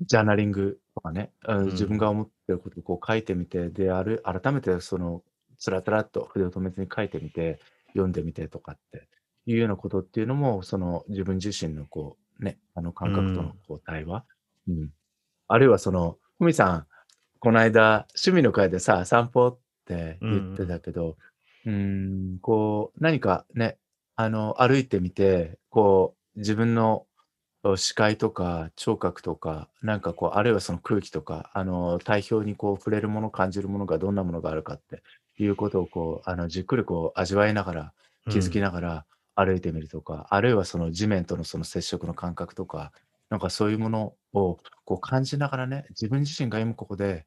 [0.00, 5.22] ジャーナリングとかね、うん、自分が思ってることをこう書いてみて、で、ある、改めてその、
[5.58, 9.08] つらつらっと筆を止めずに書いてみて、読んでみてとかって
[9.46, 14.24] いうようなことっていうのも、その自分自身のこう、ね、あの感覚とのこう対話。
[14.68, 14.90] うん。
[15.48, 16.86] あるいはその、ふみさん、
[17.38, 21.14] この間、趣味の会でさ、散歩って言ってたけど、うん、
[22.40, 23.78] こう、何かね、
[24.16, 27.06] あの、歩いてみて、こう、自分の
[27.76, 35.02] 視界とか聴覚とか、なんかこう、あるいはその空気とか、あの、体表にこう触れるもの、感じるものがどんなものがあるかって
[35.38, 37.92] いうことをこう、あの、じっくりこう味わいながら、
[38.28, 42.92] 気づきながら歩いてみるとか、あるいはその地面とのその接触の感覚とか、
[43.30, 47.26] なんかそういうものをこう感じながらね、自分自身が今ここで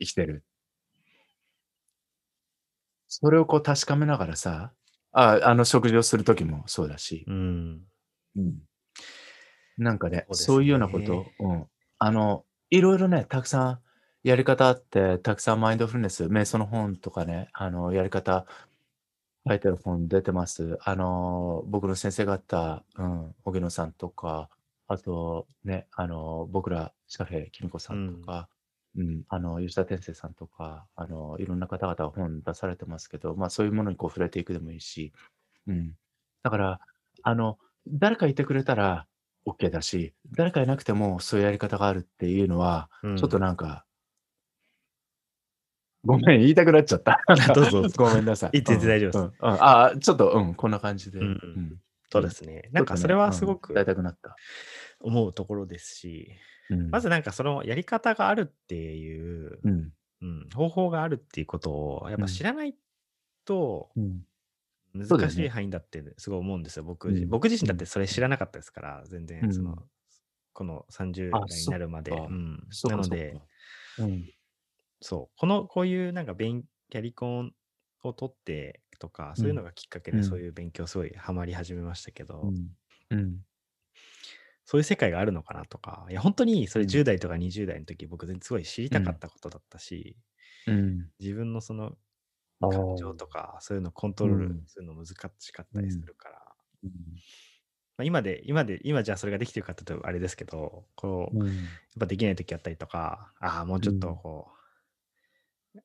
[0.00, 0.44] 生きてる
[3.18, 4.72] それをこう確かめながらさ、
[5.12, 7.80] ああの食事をするときもそうだし、うん。
[8.36, 8.58] うん。
[9.78, 11.66] なんかね、そういうようなこと、うん。
[11.98, 13.78] あの、いろいろね、たくさん
[14.22, 18.44] やり方あって、たくさんマインドフルネス、瞑想の本とかね、あの、やり方
[19.48, 20.76] 書いてる本出てます。
[20.82, 24.50] あの、僕の先生方、うん、荻野さんとか、
[24.88, 28.50] あとね、あの、僕ら、シカフェ、キミコさんとか、
[28.96, 35.12] うん、あの、吉田天生さんとか、あの、いろんな方々が本出されてますけど、まあそういうものにこう触れていくでもいいし、
[35.66, 35.92] うん。
[36.42, 36.80] だから、
[37.22, 39.06] あの、誰かいてくれたら
[39.46, 43.84] OK だし、誰かいなくてもそういうやり方があるっていうのは、ちょっとなんか、
[46.04, 47.20] ごめん、言いたくなっちゃった。
[47.52, 47.82] どうぞ。
[47.96, 48.50] ごめんなさい。
[48.60, 49.18] 言って大丈夫です。
[49.18, 51.18] うんうん、あちょっと、うん、こんな感じで。
[51.18, 51.80] うん、うん、
[52.10, 52.68] そうですね。
[52.72, 54.36] なんかそれはすごく、伝えたくなった。
[55.00, 56.30] 思うところですし、
[56.90, 59.92] まずなんかそのやり方があるっていう、うん。
[60.22, 62.74] うん、方法があるっていうことをやっぱ知らない
[63.44, 63.90] と
[64.94, 69.76] 難しい範囲だってすごい思うんですよ、僕自僕自身だってそれ知らなかったですから、全然その、
[70.52, 72.12] この30代になるまで。
[72.12, 73.38] うん、なので、
[73.98, 74.30] うん、
[75.00, 77.52] そう、このこういうなんか勉キャリコン
[78.02, 82.52] を取ってとか、そういうのがきっかけでそういう勉強すごいハマり始めましたけど、
[83.10, 83.44] うん。
[84.66, 90.18] そういう世界があるのかなとか、いや、本当にそれ10代とか20代の時、僕、すごい知りたかったことだったし、
[90.66, 91.10] うん。
[91.20, 91.96] 自分のその
[92.70, 95.06] 感情とか、そういうのコントロールするの難
[95.40, 96.92] しかったりするから、うん。
[97.98, 104.56] まあ、今で、今で、今じゃあそれができてるかってあれですけど、こう、やっぱできない時あったりとか、ああ、もうちょっとこう、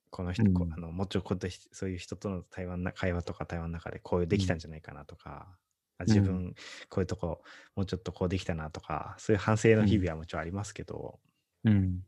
[0.09, 4.59] この人、こあのもうちょっとそういう人との対話な会話とか対話の中でこういうできたん。
[4.59, 5.57] じゃないかなとか、
[6.03, 6.55] 自分、
[6.89, 7.43] こういうとこ、
[7.75, 11.19] もうちょっとこうできたなとか、そういう反省の日々はもちろんありますけど、
[11.63, 12.01] うん。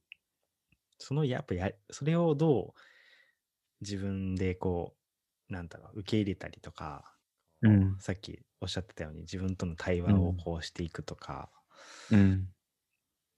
[0.97, 2.79] そのやっぱや、それをどう
[3.81, 4.95] 自分でこ
[5.49, 7.13] う、なんだろう、受け入れたりとか、
[7.61, 11.49] うん、さっきおっしゃってたように自分との対話をこうしていくとか、
[12.11, 12.47] うん、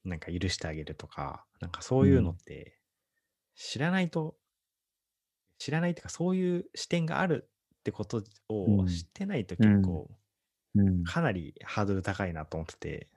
[0.04, 2.80] なんか許してあげるとか、なんかそういうのって
[3.56, 4.36] 知らないと、
[5.58, 10.10] 知らないっていうかそういう視点があるってことを知ってないと結構、
[11.04, 13.10] かなりハードル高いなと思ってて、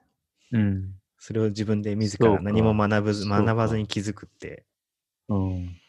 [0.51, 0.99] うん。
[1.19, 2.75] それを自分で自ら何もか。
[2.75, 3.77] 学ぶ学ばずか。
[3.77, 4.65] に気づくって、
[5.29, 5.79] うん。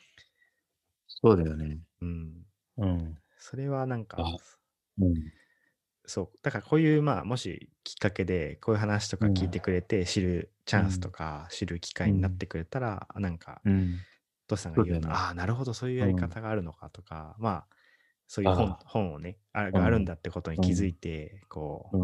[1.08, 1.78] そうだよね。
[2.00, 2.46] うん。
[2.76, 3.18] うん。
[3.36, 4.36] それはなんあ、か、
[4.98, 5.30] うん。
[6.06, 9.50] そう、だからこういう、まあ、もしきっかけで、こういう話とか聞いうん。
[9.50, 11.10] てくれて、知るチうャンスとん。
[11.10, 12.36] か、知る機う会になっん。
[12.36, 14.04] てくれたら、なんか、うん。
[14.48, 15.26] トシさんが言うような、そうだよね。
[15.26, 16.16] ああ、なるほど、そういうやりうん。
[16.16, 17.76] 方があるのかとか、まあ、
[18.30, 19.78] そういう本、あ本をね、ああ。
[19.78, 20.06] うがあるんん。
[20.06, 20.86] だってことにう気づん。
[20.86, 21.96] いて、こ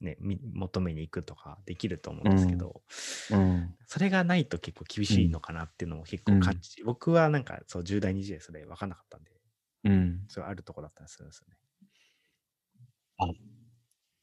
[0.00, 2.32] うね、み求めに行くとかできると思ううんん。
[2.32, 2.82] ですけど、
[3.30, 3.78] うん。
[3.86, 5.16] それがないと結構厳うん。
[5.16, 6.34] しいのかなっていうのも結うん。
[6.34, 9.40] 構感じ、僕はなんかそう10代、20代それ分かんなかったんで、
[9.84, 10.28] うん。
[10.28, 11.58] それあるとこだったりするんですよね。
[13.18, 13.26] あ、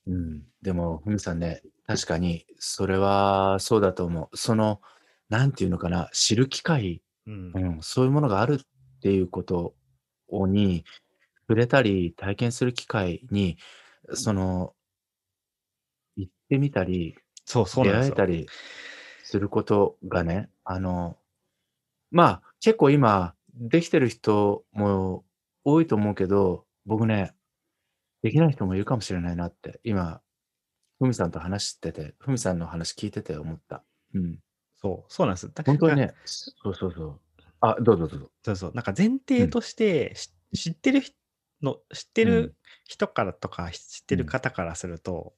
[0.07, 0.47] うん。
[0.61, 4.37] でも、ふみさんね、確かにそれはそうだと思う。
[4.37, 4.81] その、
[5.29, 7.55] なんていうのかな、知る機会、うん。
[7.55, 8.59] うん、そういうものがあるっ
[9.01, 9.75] ていうこと
[10.27, 10.85] をに
[11.47, 13.57] 触れたり、体験する機会に、
[14.13, 14.73] その
[16.15, 18.15] 行ってみたり、そう、そう出なんですよ。
[18.15, 18.47] 会えたり
[19.23, 21.17] することがね、あの、
[22.11, 25.23] まあ、結構今できてる人も
[25.63, 27.33] 多いと思うけど、僕ね、
[28.21, 30.21] できない人もいるかもしれないなって、今、
[30.99, 33.83] ふみさんと話してて、ふみさんの話聞いてて思った。
[34.13, 34.39] うん。
[34.81, 35.51] そう、そうなんです。
[35.53, 37.19] だがほんとにね、そうそうそう。
[37.63, 38.31] あ、どうぞどうぞ。
[38.43, 39.47] そうそう、なんか前うん。
[39.47, 41.13] 提として、し知ってるひ
[41.61, 42.53] の知ってるうん。
[42.85, 44.33] 人からとか、知ってるうん。
[44.33, 45.35] 方からすると、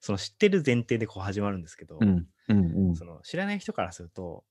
[0.00, 2.28] その知ってる前提でこう始まるんですけど、うん。
[2.48, 2.58] うん
[2.90, 3.02] うん。
[3.02, 4.44] その知らない人からすると、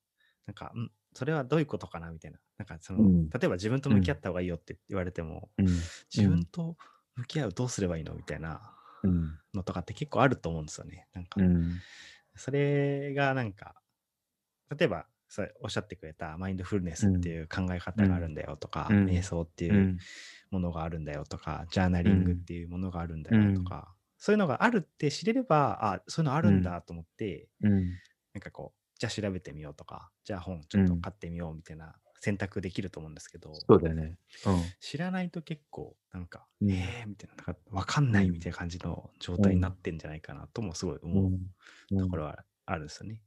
[0.48, 2.40] なんか、ん、それはどういうことかなみたいな。
[2.58, 3.32] なんかそうの、ん。
[3.34, 3.98] 例えば自分とうん。
[3.98, 5.90] 向き合った方がいいよって言われても、うん。
[6.14, 6.42] 自うん。
[6.42, 6.78] 分と
[7.16, 9.42] 向き合うどうすればいいのみたいなうん。
[9.56, 11.10] のとかって結構あると思うんですよね。
[11.14, 11.82] なんか、うん。
[12.38, 13.76] それがなんか、
[14.78, 17.32] 例えば、それおっしゃってくれたマインドフルネスってうん。
[17.32, 18.30] いう考えう方があるん。
[18.30, 19.24] んだよとか、う瞑ん。
[19.24, 20.06] 想っていううん。
[20.52, 22.46] ものがあるんだよとか、ジャーナうリングっん。
[22.46, 23.40] ていうものがあるんだうん。
[23.40, 26.52] よとか、そういうのがあるって知れれば、あ、そういうのあうん。
[26.52, 28.00] るんだと思って、うん。
[28.34, 30.80] なんかこう、じゃあ調べてみようとか、じゃあ本ちうん。
[30.80, 34.18] ょっと買ってみようみたいな選択できると思うんですけど、そうだよね。
[34.46, 34.74] うん。
[34.80, 36.94] 知らないと結構なんか、うん。
[37.00, 38.20] えーみたいな、なんかわかんうん。
[38.20, 39.48] ないみたいな感じの状うん。
[39.48, 41.26] 態になってんじゃないかなともすごいう思ん。
[41.26, 41.48] うん。
[41.96, 43.24] うところはあるんですよね。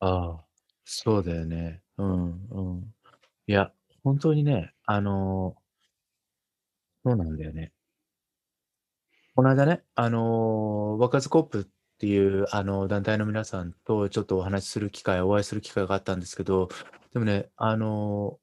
[0.00, 0.47] ああ、
[0.90, 1.82] そうだよね。
[1.98, 2.94] うんうん。
[3.46, 3.72] いや、
[4.04, 5.56] ほんとにね、あの
[7.04, 7.72] そうなんだよね。
[9.34, 11.64] この間ね、あの、ワカズコープっ
[11.98, 16.68] ていう、あの、団体の皆さんとちょっとお話しする機会お会いする機会があったんですけど、
[17.12, 18.38] でもね、あの、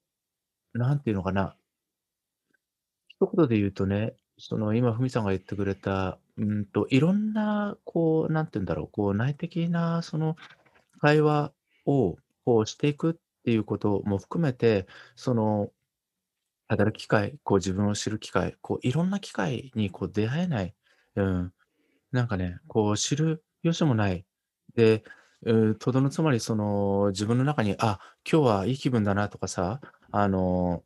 [0.74, 1.58] なんていうのかな
[3.22, 10.36] 一言で言うとね、その今ふみさんが言ってくれた、うんと、いろんなこう、なんて言うんだろう、こう内的なその
[11.02, 11.54] 会話
[11.86, 15.72] をこうしていくっていうことも含めて、その
[16.68, 20.76] 働く機会、こう自分を知る機会、こういろんな機会にこう出会えない。
[21.16, 21.54] うん。
[22.12, 24.26] なんかね、こう知る由もない。
[24.76, 25.04] で、
[25.80, 29.82] とどのつまりその自分の中に、あ、今日はいい気分だなとかさ、
[30.12, 30.84] あの、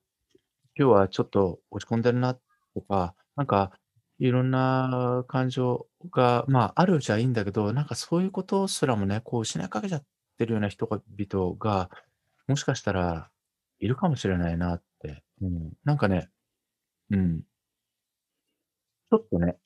[0.78, 2.36] 今日はちょっと落ち込んでるな
[2.76, 3.72] とか、なんか
[4.20, 10.08] いろんな感情が、まあ、あるじゃいいんだけど、なんかそういうことすらもね、こう失いかけちゃって
[10.40, 11.92] てるような人が々が、
[12.48, 13.32] もしかしたら
[13.80, 15.24] いるかもしれないなって。
[15.42, 15.74] うん。
[15.86, 16.32] なんかね、
[17.12, 17.44] うん。
[19.12, 19.58] ちょっとね、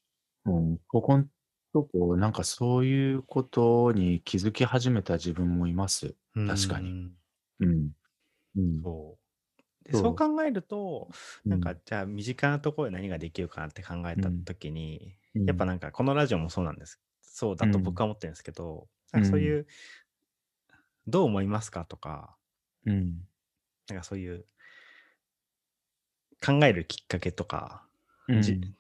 [0.46, 1.30] うん、ここん
[1.74, 6.16] とこ、なんかそういうことに気づき始めた自分もいます。
[6.46, 6.96] 確かに。
[6.96, 7.18] ん。
[7.60, 7.92] うん。
[8.56, 8.84] うん。
[8.84, 9.20] そ
[9.84, 9.86] う。
[9.86, 11.10] で、そそう考えると。
[11.50, 14.46] なんかじゃあ身近なところで何ができるかなって考えたうん。
[14.46, 15.44] 時に、うん。
[15.46, 17.02] やっぱなんかこのラジオもそうなんです。
[17.22, 18.02] そうだと僕うん。
[18.02, 19.20] は思ってるんですけど、うん。
[19.20, 19.68] なんかそういう、
[21.08, 21.86] どう思いますか？
[21.86, 22.38] とか、
[22.86, 23.28] うん。
[23.90, 24.46] なんかそういう
[26.42, 27.86] 考えるきっかけとか、
[28.38, 28.76] じうん。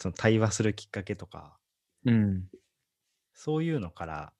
[0.00, 1.58] その対話するきっかけとか、
[2.04, 2.48] うん。
[3.34, 4.32] そういうのから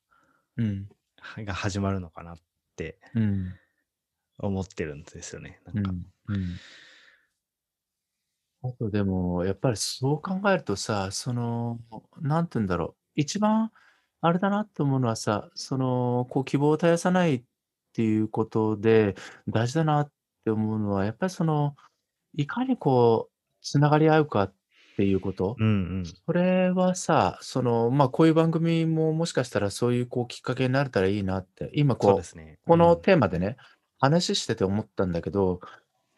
[0.57, 0.89] うん。
[1.21, 2.37] はが始まるのかなっ
[2.77, 3.59] てうん。
[4.39, 5.75] 思ってるんですよね、なか。
[5.75, 6.61] うんん、うん。
[8.63, 11.79] あとでも、やっぱりそう考えるとさ、その、
[12.21, 13.71] なんて言うんだろう、一番
[14.27, 17.45] あれだなって思うのはさ、その、こう希望を絶やさないっ
[17.95, 19.15] ていうことで、
[19.49, 20.13] 大事だなっ
[20.45, 21.77] て思うのは、やっぱりその、
[22.35, 24.55] いかにこう繋がり合うかっ
[24.97, 25.57] ていうこと。
[25.59, 25.71] うんう
[26.03, 26.05] ん。
[26.27, 32.59] それはさ、その、ま、こういう番組ももしかしたらそういうこうきっかけになれたらいいなって、今こう、そうですね。
[32.67, 32.97] うこのん。
[32.97, 33.57] テーマでね、
[33.99, 35.61] 話してて思ったんだけど、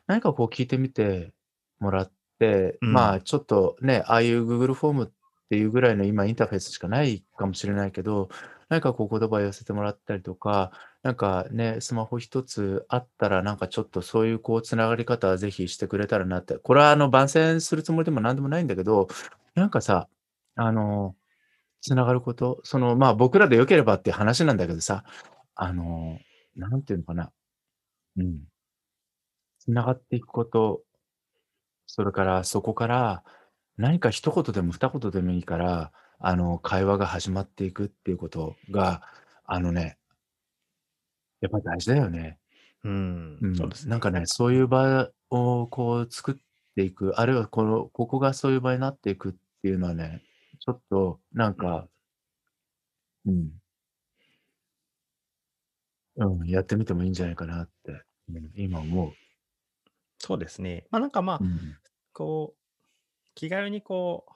[0.06, 1.32] 何かこう聞いてみて
[1.80, 2.92] もらって、うん。
[2.92, 5.12] まあ、ちょっとね、ああいう Google フォーム
[5.48, 8.28] っていうぐらいの今インターフェースしかないかもしれないけど、
[8.68, 16.58] 何かこう言葉を寄せてもらったりとか、なんかね、スマホ一つあったら、なんかちょっとそういうこう繋がり方はぜひしてくれたらなって。
[16.58, 19.08] これはあの番宣するつもりでも何でもないんだけど、
[19.54, 20.08] なんかさ、
[20.56, 21.16] あの、
[21.82, 25.04] 繋がること、その、まあ、僕らで良ければっていう話なんだけどさ、
[25.54, 26.18] あの、
[26.56, 27.32] なんていうのかな。
[28.18, 28.40] うん。
[29.60, 30.82] 繋がっていくこと、
[31.86, 33.24] それからそこから、
[33.78, 39.02] 何か一言でも二言でもいいから、あの、会話が始まっていくっていうことが、
[39.46, 39.96] あのね
[41.40, 42.38] やっぱ大事だよね。
[42.84, 43.90] うん、うそうですん。
[43.90, 46.34] なんかね、そういう場をこう作っ
[46.74, 50.22] ていく、あるいはこのここがそういう場になっていくっていうのはね、
[50.60, 51.88] ちょっとなんか
[53.26, 53.50] うん。
[56.16, 59.12] うん、やってみてもいいんじゃないかなって、うん、今思う。
[60.18, 60.86] そうですね。
[60.90, 61.76] ま、なんか、まあ、うん。
[62.12, 62.57] こう、
[63.38, 64.26] 気軽にこ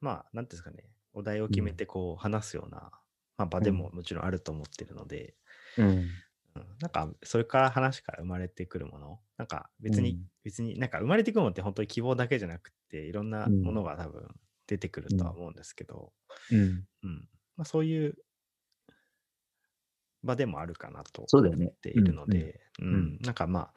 [0.00, 1.78] う、まあ、なんていうんですかね、お題を決めうん。
[1.78, 2.92] てこう話すような、
[3.36, 3.72] ま、場でうん。
[3.72, 5.34] ももちろんあると思ってるので
[5.76, 6.20] うん。
[6.54, 10.28] うん、なんか、それから話から生まれてくるもの、なんか別にうん。
[10.44, 13.74] 別になんか生まれてくるものって本当に希望だけじゃなくて、いろんなもうん。
[13.74, 14.28] のが多分
[14.66, 15.18] 出てくるうん。
[15.18, 16.12] とは思うんですけど、
[16.50, 16.88] うん。
[17.04, 17.28] うん。
[17.56, 18.16] ま、そういう
[20.22, 21.32] 場でもあるかなと。
[21.48, 22.12] 思っている。
[22.12, 22.98] ので、ううん。
[22.98, 23.74] ん、なんか、まあ、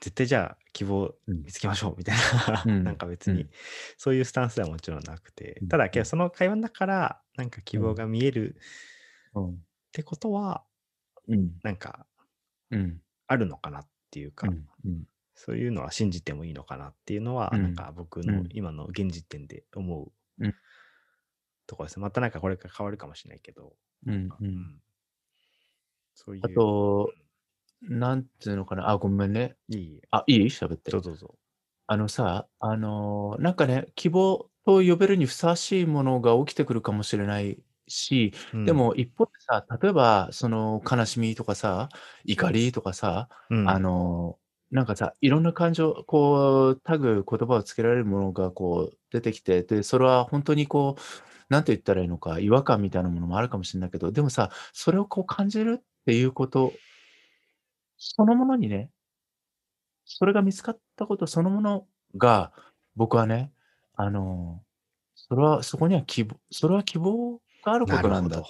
[0.00, 1.46] 絶対じゃあ希望うん。
[1.46, 2.98] 見つけましょうみたいな、なんうん。
[2.98, 3.50] か別にうん。
[3.98, 5.68] そういうスタンスではもちろんなくて、うん。
[5.68, 5.98] ただ、うん。
[5.98, 7.86] けどその会話の中から、なんか希うん。
[7.86, 8.56] 望が見える
[9.34, 9.66] うん。
[9.88, 10.64] ってことは、
[11.28, 11.62] うん。
[11.62, 12.06] なんか
[12.70, 13.00] うん。
[13.28, 14.54] あるのかなっていうか。
[15.34, 17.74] そういうのは信じてもいいのかなっていうのは、なんうん。
[17.74, 18.32] か僕うん。
[18.32, 20.56] の今の現時点で思ううん。
[21.68, 22.02] ところですね。
[22.02, 24.36] またなんかこれから変わるかもしれないけど、うん。
[26.16, 27.12] そうあいう、と、
[27.82, 29.56] なんていうのかな、あ、ごめんね。
[29.68, 30.44] いい、あ、いい？
[30.46, 30.90] 喋って。
[30.90, 31.34] どうぞどうぞ。
[31.86, 41.88] あのさ、あの、なんかね、希望と呼べるにふさわしいものが起きてくるかもしれないし、うん、でも一方でさ、例えばその悲しみとかさ、
[42.24, 44.38] 怒りとかさ、あうん、の、
[44.72, 51.00] なんかさ、いろんな感情、こう、タグ、言葉をつけられるものがこう出てきて、で、それは本当にこう、
[51.48, 56.72] なんて言ったらいいのか、違和感みたいなものもあるかもしれないけど、でもさ、それをこう感じるっていうこと
[57.98, 58.90] そのものにね
[60.06, 62.52] それが見つかったことそのものが、
[62.94, 63.52] 僕はね、
[63.96, 64.62] あの、
[65.14, 68.42] それはそこには希望それは希望があることなんだ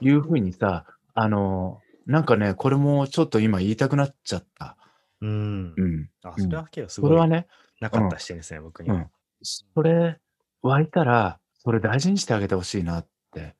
[0.00, 4.76] いう風にさ、あの、なんかね、これもちょっと今言いたくなっちゃった。
[5.20, 5.74] うん。
[5.76, 6.10] うん。
[6.22, 6.42] あ、うん。
[6.42, 7.46] それはけどすごいそれはね
[7.80, 8.96] なかっうん、た視点ですね、僕には。
[8.96, 9.06] うん。
[9.42, 10.18] それ
[10.62, 13.54] 湧いたら、それ大事にしてあげて欲しいなって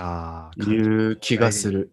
[0.00, 1.92] ああ、いう気がする。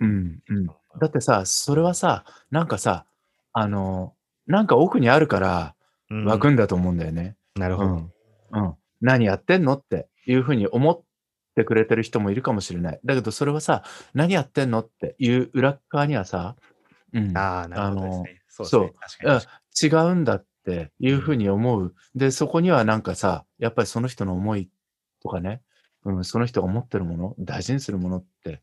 [0.00, 0.66] うんうん。
[1.00, 3.06] だってさ、それはさ、なんかさ、
[3.52, 4.14] あの、
[4.46, 5.74] なんか奥にあるから
[6.12, 7.36] うん、湧くんだと思うんだよね。
[7.56, 7.88] なるほど。
[7.88, 8.12] うん。
[8.52, 8.74] うん。
[9.00, 11.00] 何やってんのっていう風に思っ
[11.56, 13.00] てくれてる人もいるかもしれない。
[13.04, 16.56] だけどそれはさ、何やってんのっていう裏側にはさ、
[17.14, 18.42] うん、ああ、なるほどですね。
[18.48, 18.94] そう
[19.82, 21.12] 違うんだっていに。
[21.12, 21.18] うん。
[21.18, 21.94] う風に思う。
[22.14, 24.68] で、そこにはなんかさ、やっぱりその人の思い
[25.22, 25.62] とかね、
[26.04, 28.60] うん、その人が持ってるもの、大事にするものって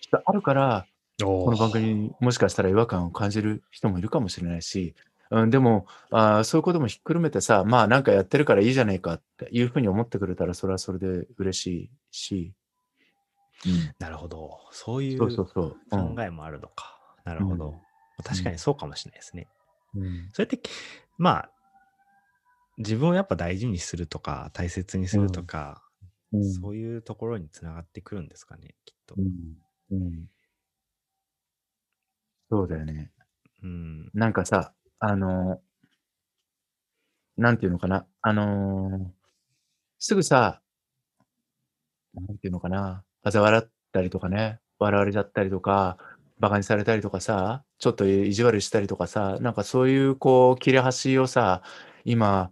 [0.00, 0.86] きっとあるから、
[1.24, 4.94] この番組にもしかしたら違和感を感じる人もいるかもしれないし、
[5.30, 12.52] うん、でも、ああ、そういうこともひっくるめてさ、まあ、なんかやってるからいいじゃないかっていう風に思ってくれたら、それはそれで嬉しいし、
[13.66, 13.94] うん。
[13.98, 14.60] なるほど。
[14.70, 15.18] そういう。
[15.18, 15.74] 考
[16.20, 16.98] えもあるのか。
[17.24, 17.48] なるうん。
[17.48, 17.74] ほど。
[18.24, 18.58] 確かにうん。
[18.58, 19.48] そうかもしれないですね。
[19.96, 20.28] うん。
[20.32, 20.60] それって、
[21.18, 21.50] まあ、
[22.78, 25.46] 自分をやっぱ大事にするとか、大切にするとうん。
[25.46, 25.82] か、
[26.32, 26.52] うん。
[26.52, 29.16] そういうところに繋がってくるんですかね、きっと。
[29.90, 30.28] うん。
[32.50, 32.58] うん。
[32.58, 33.10] そうだよね。
[33.62, 34.10] うん。
[34.14, 35.60] なんかさ、あの、
[37.36, 39.12] なんていうのかな、あの、
[39.98, 40.62] すぐさ
[42.14, 45.98] なんていうのかな、嘲笑ったりとかね、笑われちゃったりとか、
[46.38, 51.62] 馬鹿にされたりとかさ、ちょっと意地悪したりとかさ、なんかそういうこう切れ端をさ、
[52.04, 52.50] 今、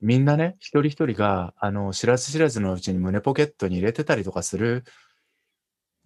[0.00, 4.84] みんなね、一人一人があの、知らず知らずのうちに胸ポケットに入れてたりとかする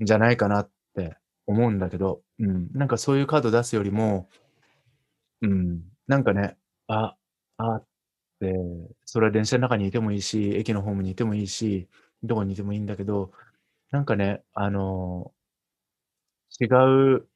[0.03, 4.29] んじゃないかなって思うんだけど、うん、なんかそういうカード出すよりも、
[5.43, 6.57] うん、なんかね、
[6.89, 7.17] あ、
[7.59, 7.87] あっ
[8.41, 8.55] て、
[9.07, 11.89] それは電車の中にいてもいいし、駅のホームにいてもいいし、
[12.23, 13.33] どこにいてもいいんだけど、
[13.93, 15.33] なんかね、あの、
[16.61, 17.29] 違う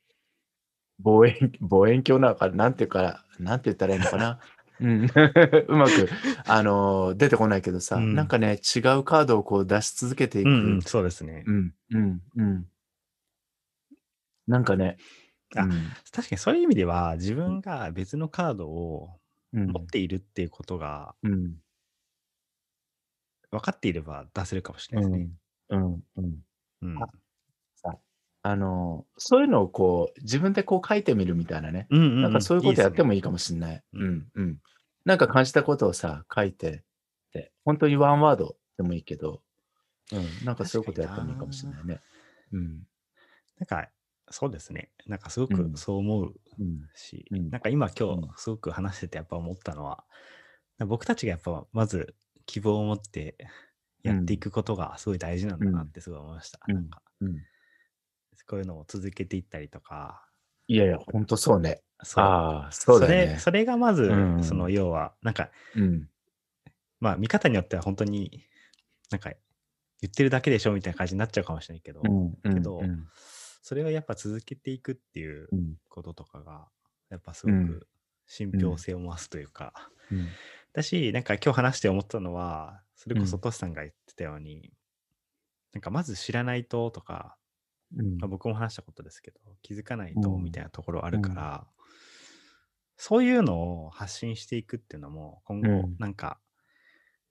[1.00, 4.38] 望遠 望遠鏡なのか、なんていうか、なんて言ったらいいのかな。
[4.80, 5.04] うん。
[5.68, 6.08] うまく、
[6.46, 8.28] あの、出てこないけどさ、なんうん。
[8.28, 10.88] かね、違うカードをこう出し続けていうんうん、く。
[10.88, 11.44] そうですね。
[11.46, 12.71] うん、うん、うん。
[14.46, 14.96] なんかね、
[15.54, 19.20] うあ、ん、確かにそういう意味では、自分が別のカードを
[19.52, 21.62] うん、持っているっていうことがうん、
[23.52, 25.18] 分かっていれば出せるかもしれないですね。
[25.18, 25.34] うん、
[25.70, 26.42] うん、うん。
[26.82, 26.98] うん。
[27.00, 27.06] あ、
[27.76, 27.98] さ、
[28.42, 31.88] あの、そういうのをこう、自分でこう書いてみるみたいなね。
[31.90, 32.88] うんうんうん、なんかそういうことや。
[32.88, 33.84] ってもいいかもしんない。
[33.94, 34.02] うん。
[34.02, 34.58] うん、うん。
[35.04, 36.84] なんか感じたことをさ、書いて、
[37.32, 39.42] で、ほんとにワンワードでもいいけど
[40.12, 42.02] うん、なんかそういうことやってもいいかもしれないね。
[42.52, 42.82] うん。
[43.58, 43.90] なんか、
[44.32, 44.90] そうですね。
[45.06, 46.88] なんかすごくうんそう思ううん。
[46.94, 50.04] し、うんなんか今今うん日すごく話しててやっぱ思ったのは、
[50.86, 52.14] 僕たちがやっぱまず
[52.46, 53.36] 希望を持って
[54.02, 56.60] やっていくことがすごい大事なんだなってすごい思いました。
[56.66, 57.36] うんなんかうん。
[58.48, 60.26] こういうのを続けていったりとか、
[60.66, 61.82] いやいや、ほんとそうね。
[62.02, 63.38] そうああ、そうだよねれ。
[63.38, 66.08] それがまず、うんその要は、なんか、うん。
[66.98, 68.44] まあ見方によっては本当に
[69.10, 69.30] なんか
[70.00, 72.54] 言ってるだけでしょみたいな感じになっちゃうかもしれないけど、うん。
[72.54, 73.06] けどうん。
[73.62, 75.76] それをやっぱ続けていくっていううん。
[75.88, 76.68] こととかが、
[77.10, 77.78] やっぱすごうん。
[77.78, 77.88] く
[78.26, 80.38] 信憑性を増すというか、うん。
[80.74, 84.72] だし、なんか今日話して思ったのは、それこそうんトシさんが言ってたように、
[85.72, 87.38] なんかまず知らないととか、
[87.96, 88.22] うん。
[88.22, 91.68] まあ、僕も話したことですけど、気づかないとうんみたいなところあるから、
[92.96, 95.98] そういうのを発信していくっていうのも、今後うん。
[95.98, 96.40] なんか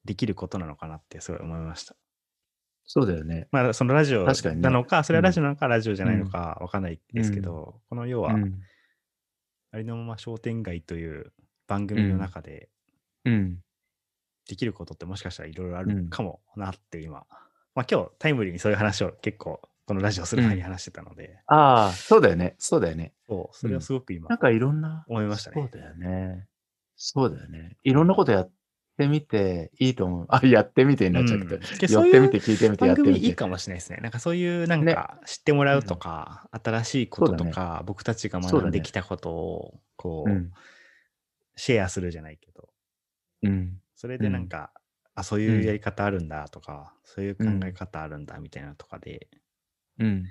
[0.05, 1.95] できることなのかなってすごい思いました。
[2.85, 3.47] そうだよね。
[3.51, 8.59] まあ、そのラジオなのか、それはラジオなのか、ラジオじゃないのかわかんないですけど、この要は、うん。
[9.71, 11.31] ありのまま商店街という
[11.67, 12.69] 番組の中で
[13.23, 13.59] うん。
[14.47, 17.25] できることってもしかしたらいろいろあうんるかもなって今、
[17.73, 22.55] まあ今日タイムリーにそういう話を結構このラジオする前に話してたので、ああ、そうだよね。
[22.57, 23.13] そうだよね。
[23.27, 25.05] そう、それはすごく今なんかいろんな。
[25.07, 25.69] 思いましたね。
[25.71, 26.47] そうだよね。
[26.97, 27.77] そうだよね。
[27.83, 28.51] いろんなことやって
[29.07, 30.25] みていいと思う。
[30.29, 31.55] あ、やってみてになっちゃうけど。
[31.55, 33.19] うんやってみて、聞いてみて、やってみて。
[33.19, 33.99] いいかもしれないですね。
[34.01, 40.51] なんかそういうなんか知ってもらうとか、新しいこととか、僕たちが学んできたことをこう、うん。
[41.55, 42.69] シェアするじゃないけど、
[43.43, 43.81] うん。
[43.95, 44.71] それでなんか、
[45.13, 49.27] あ、そういうやり方あるんだとか、そういう考え方あるんだみたいなとかで、
[49.99, 50.25] うん。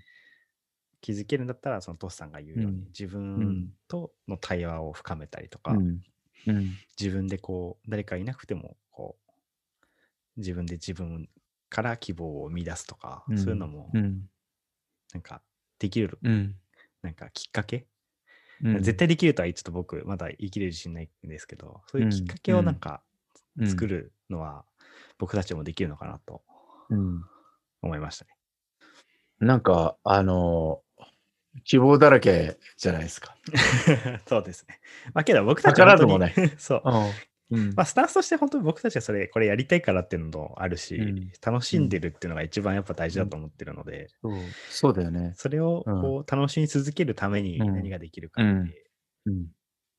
[1.01, 5.77] 気づけるんだったら、そのトスさんが言うように、うん自分との対話を深めたりとか、
[6.47, 6.57] うん。
[6.57, 6.81] うん。
[6.99, 9.31] 自分でこう、誰かいなくても、こう、
[10.37, 11.29] 自分で自分
[11.69, 14.31] から希望を生み出すとか、うんそういうのも、うん。
[15.13, 15.43] なんか、
[15.79, 16.57] できる、うん。
[17.03, 17.89] なんかきっかけ、
[18.63, 23.03] うん絶対できるとはちょっと僕、まだ言い切れる自信ないんですけど、そういうきっかけをなんか
[23.65, 24.67] 作るのは、
[25.19, 26.45] 僕たちもできるのかなと
[26.91, 27.25] うん。
[27.83, 28.31] 思いましたね。
[29.39, 30.83] なんか、あの、
[31.65, 33.37] 希望だらけじゃないですか。
[34.27, 34.81] そうですね。
[35.15, 36.83] まあけど僕たちは図らずも本当に そう。
[37.51, 37.75] うん。
[37.75, 44.35] まあ、スタンスとして本当に僕たちはそれ、これやりたいからっていうのもあるし、うん楽しんでるっていうのが一番やっぱ大事だと思ってるので、そう
[44.69, 45.33] そうだよね。
[45.37, 48.85] それをうんこう楽しみ続けるためにうん何ができるかって
[49.27, 49.51] うん。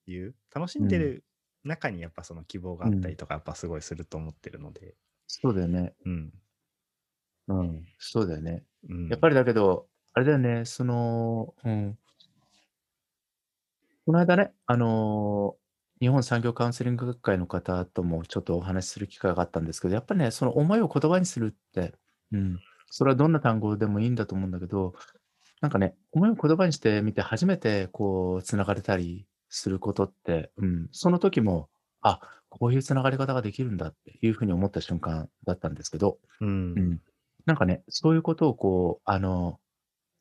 [0.08, 1.26] いう、楽しんでる
[1.64, 4.95] 中にやっぱその希望があったりとか、やっぱすごいすると思ってるので、
[5.28, 5.93] そうだよね。
[6.06, 6.34] うん。
[7.47, 7.86] うん。
[7.99, 8.64] そうだよね。
[8.89, 11.97] うん、やっぱりだけど、あれだよね、その、うん。
[14.05, 15.62] この間ね、あのー
[16.01, 21.93] 日本産業カウンセリング学会の方ともちょっとお話しする機会があったんですけど、やっぱりね、その思いを言葉にするって、
[22.32, 22.59] うん。
[22.89, 24.95] それはどんな単語でもいいんだと思うんだけど、
[25.62, 30.88] なんかね、思いを言葉にしてみて初めてこう、つながれたりすることって、うん。
[30.91, 31.70] その時も、
[32.01, 36.49] あ、こういうつながり方ができるんだっていうふうに思った瞬間だったんですけど、うん。
[36.76, 36.99] うん。
[37.45, 39.59] なんかね、そういうことをこう、あの、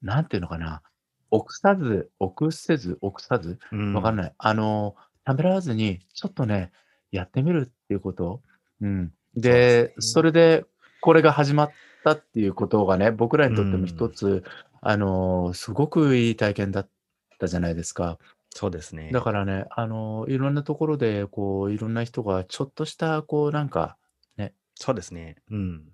[0.02, 0.82] なんていうのかな、
[1.30, 4.34] 臆さず、臆せず、臆さず、うんわかんない。
[4.38, 6.72] あの、ためらわずに、ちょっとね、
[7.10, 8.42] やってみるっていうこと？
[8.80, 9.12] うん。
[9.36, 10.64] で、それで、
[11.00, 11.70] これが始まっ
[12.04, 14.44] たっていうことがね、僕らにとってもうん一つ、
[14.80, 16.88] あの、すごくいい体験だっ
[17.38, 18.18] たじゃないですか。
[18.50, 19.10] そうですね。
[19.12, 23.96] だからね、あの、いろんなところで、こう、いろんな人がちょっとした、こう、なんか、
[24.74, 25.36] そうですね。
[25.50, 25.84] うん。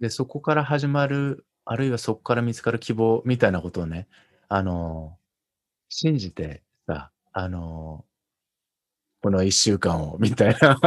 [0.00, 4.06] で、そこから始まる、あるいはそこから見つかる希望みたいなことをね、
[4.48, 5.18] あの、
[5.88, 8.04] 信じてさ、あの、
[9.20, 10.78] この一週間を、みたいな。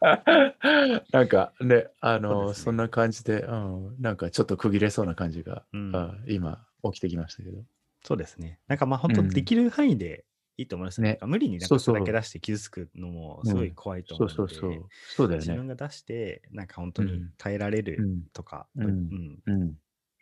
[1.12, 7.58] なんかね、あの、ですねそんな感じで、うん、なんかちょっと区切れそうな感じが、うんあ今、起きてきましたけど。
[8.04, 8.60] そうですね。
[8.68, 10.24] なんかまあ本当うんできる範囲で
[10.62, 11.14] いいと思いますね。
[11.14, 14.88] ね無理になんかそれだけ出して傷つくのもすごい怖いと思そううので、そうそう。
[15.16, 15.46] そうだよね。
[15.46, 18.22] 自分が出して、なんか本当にうん耐えられるうん。
[18.32, 19.68] とか、うんうんうん。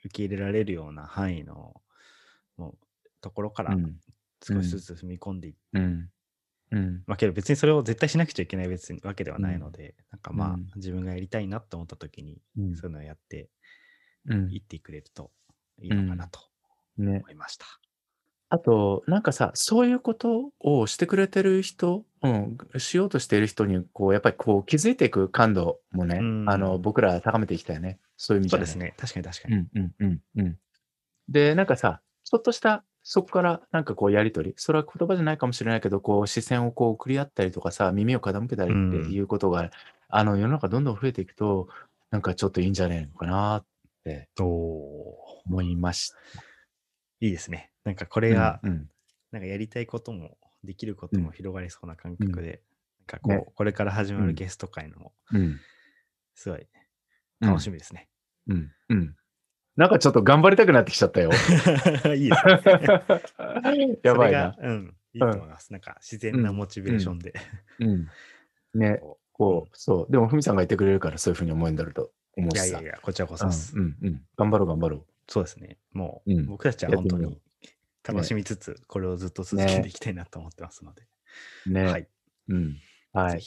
[0.05, 1.83] 受け入れられるような範囲の
[2.57, 2.79] もう
[3.21, 3.97] ところからうん。
[4.43, 6.09] 少しずつ踏み込んでいって、うん。
[6.71, 7.03] うん。
[7.07, 13.51] まあけど別にそれを絶対しなくちゃいけない別にわけではないので、なんかまあ、うん自分がやりたいなと思った時に、うんそういうのをやって
[14.27, 15.31] うんいってくれると
[15.83, 16.41] いいのかなと
[16.97, 17.19] ね。
[17.19, 17.67] 思いました。
[18.51, 28.01] あと、なんかさ、そういうことをしてくれてる人、うん、しようとしている人に、こう、やっぱりこう、気づいていく感度もね、うんあの、僕ら高めていきたいね。
[28.17, 28.95] そういう意味じゃそうですね。
[28.99, 29.55] 確かに確かに。
[29.55, 30.59] うん、うん、うん、うん。
[31.29, 39.71] で、なんかさ、ちょっとした、そこからなんかこうやりとり、それは言葉じゃないかもしれないけど、こう視線をこう送り合ったりとかさ、耳を傾けたりっていうことが、
[40.09, 41.69] あの世の中どんどん増えていくと、
[42.11, 43.65] なんかちょっといいんじゃねえのかなっ
[44.05, 46.50] て思いました。
[47.21, 47.71] いいですね。
[47.85, 48.89] なんかこれが、うん
[49.33, 52.63] なんかやりたいことも、できることもうん広がりそうな感覚で、
[52.99, 55.61] なんかこう、ねこれから始まうんるゲスト会のも、うん
[56.35, 56.67] すごい
[57.41, 58.09] うん楽しみですね。
[58.49, 59.15] うんうん
[59.77, 61.31] なんかちょっと頑張りたくなってきちゃったよ。
[62.15, 63.99] いいですね。
[64.03, 64.55] やばいな。
[64.61, 65.73] うん、いいと思います。
[65.73, 67.33] なんか自然なモチベーションで。
[67.79, 68.09] うん。
[68.75, 70.13] ね、こ こう、そう。
[70.13, 72.65] でも、ふみさんが言ってくれるから、そういうふうに思うんだろうと思うしさ。
[72.65, 73.47] ういやいやいや、こちらこそ。
[73.47, 74.23] うん、うん、うん。
[74.37, 75.79] 頑張ろう、頑張ろそうですね。
[75.93, 77.41] もう、うん僕たちは本当に
[78.03, 81.03] 楽しみつつ、これをずっと続けていきたいなと思ってますので。
[81.67, 81.71] う。
[81.71, 81.85] ね。
[81.85, 82.09] はい。
[82.49, 82.77] うん。
[83.13, 83.41] はい。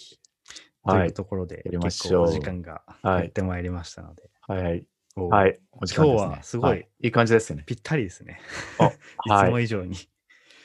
[0.85, 4.29] とはいいうところで、やりま結しょう構お時間がはいやってまいりましたので。
[4.47, 4.85] はい。
[5.17, 5.59] おはい。
[5.73, 6.23] お時間ですね。
[6.23, 7.63] 今日はすごいいい感じですね。
[7.65, 8.39] ぴったりですね。
[8.79, 9.97] あ いつはいも以上に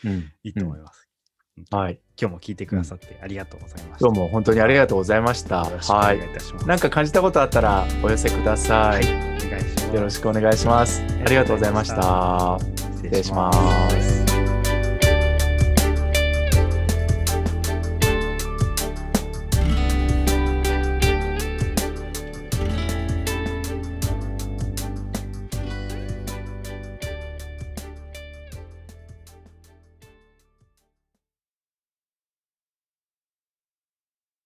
[0.04, 0.32] うん。
[0.44, 1.07] いいと思います。
[1.70, 1.98] はい。
[2.20, 4.04] 今日も聞いてくださってありがとうございました。
[4.06, 5.64] どうも本当にありがとうございました。
[5.64, 6.18] よろしくおはい。
[6.18, 6.66] 願いいたします。
[6.68, 9.04] なんか感じたことあったらお寄せください。
[9.04, 9.86] お願いします。
[9.94, 11.02] よろしくお願いします。
[11.24, 12.58] ありがとうございました。
[12.60, 13.52] 失失礼しま
[14.02, 14.17] す。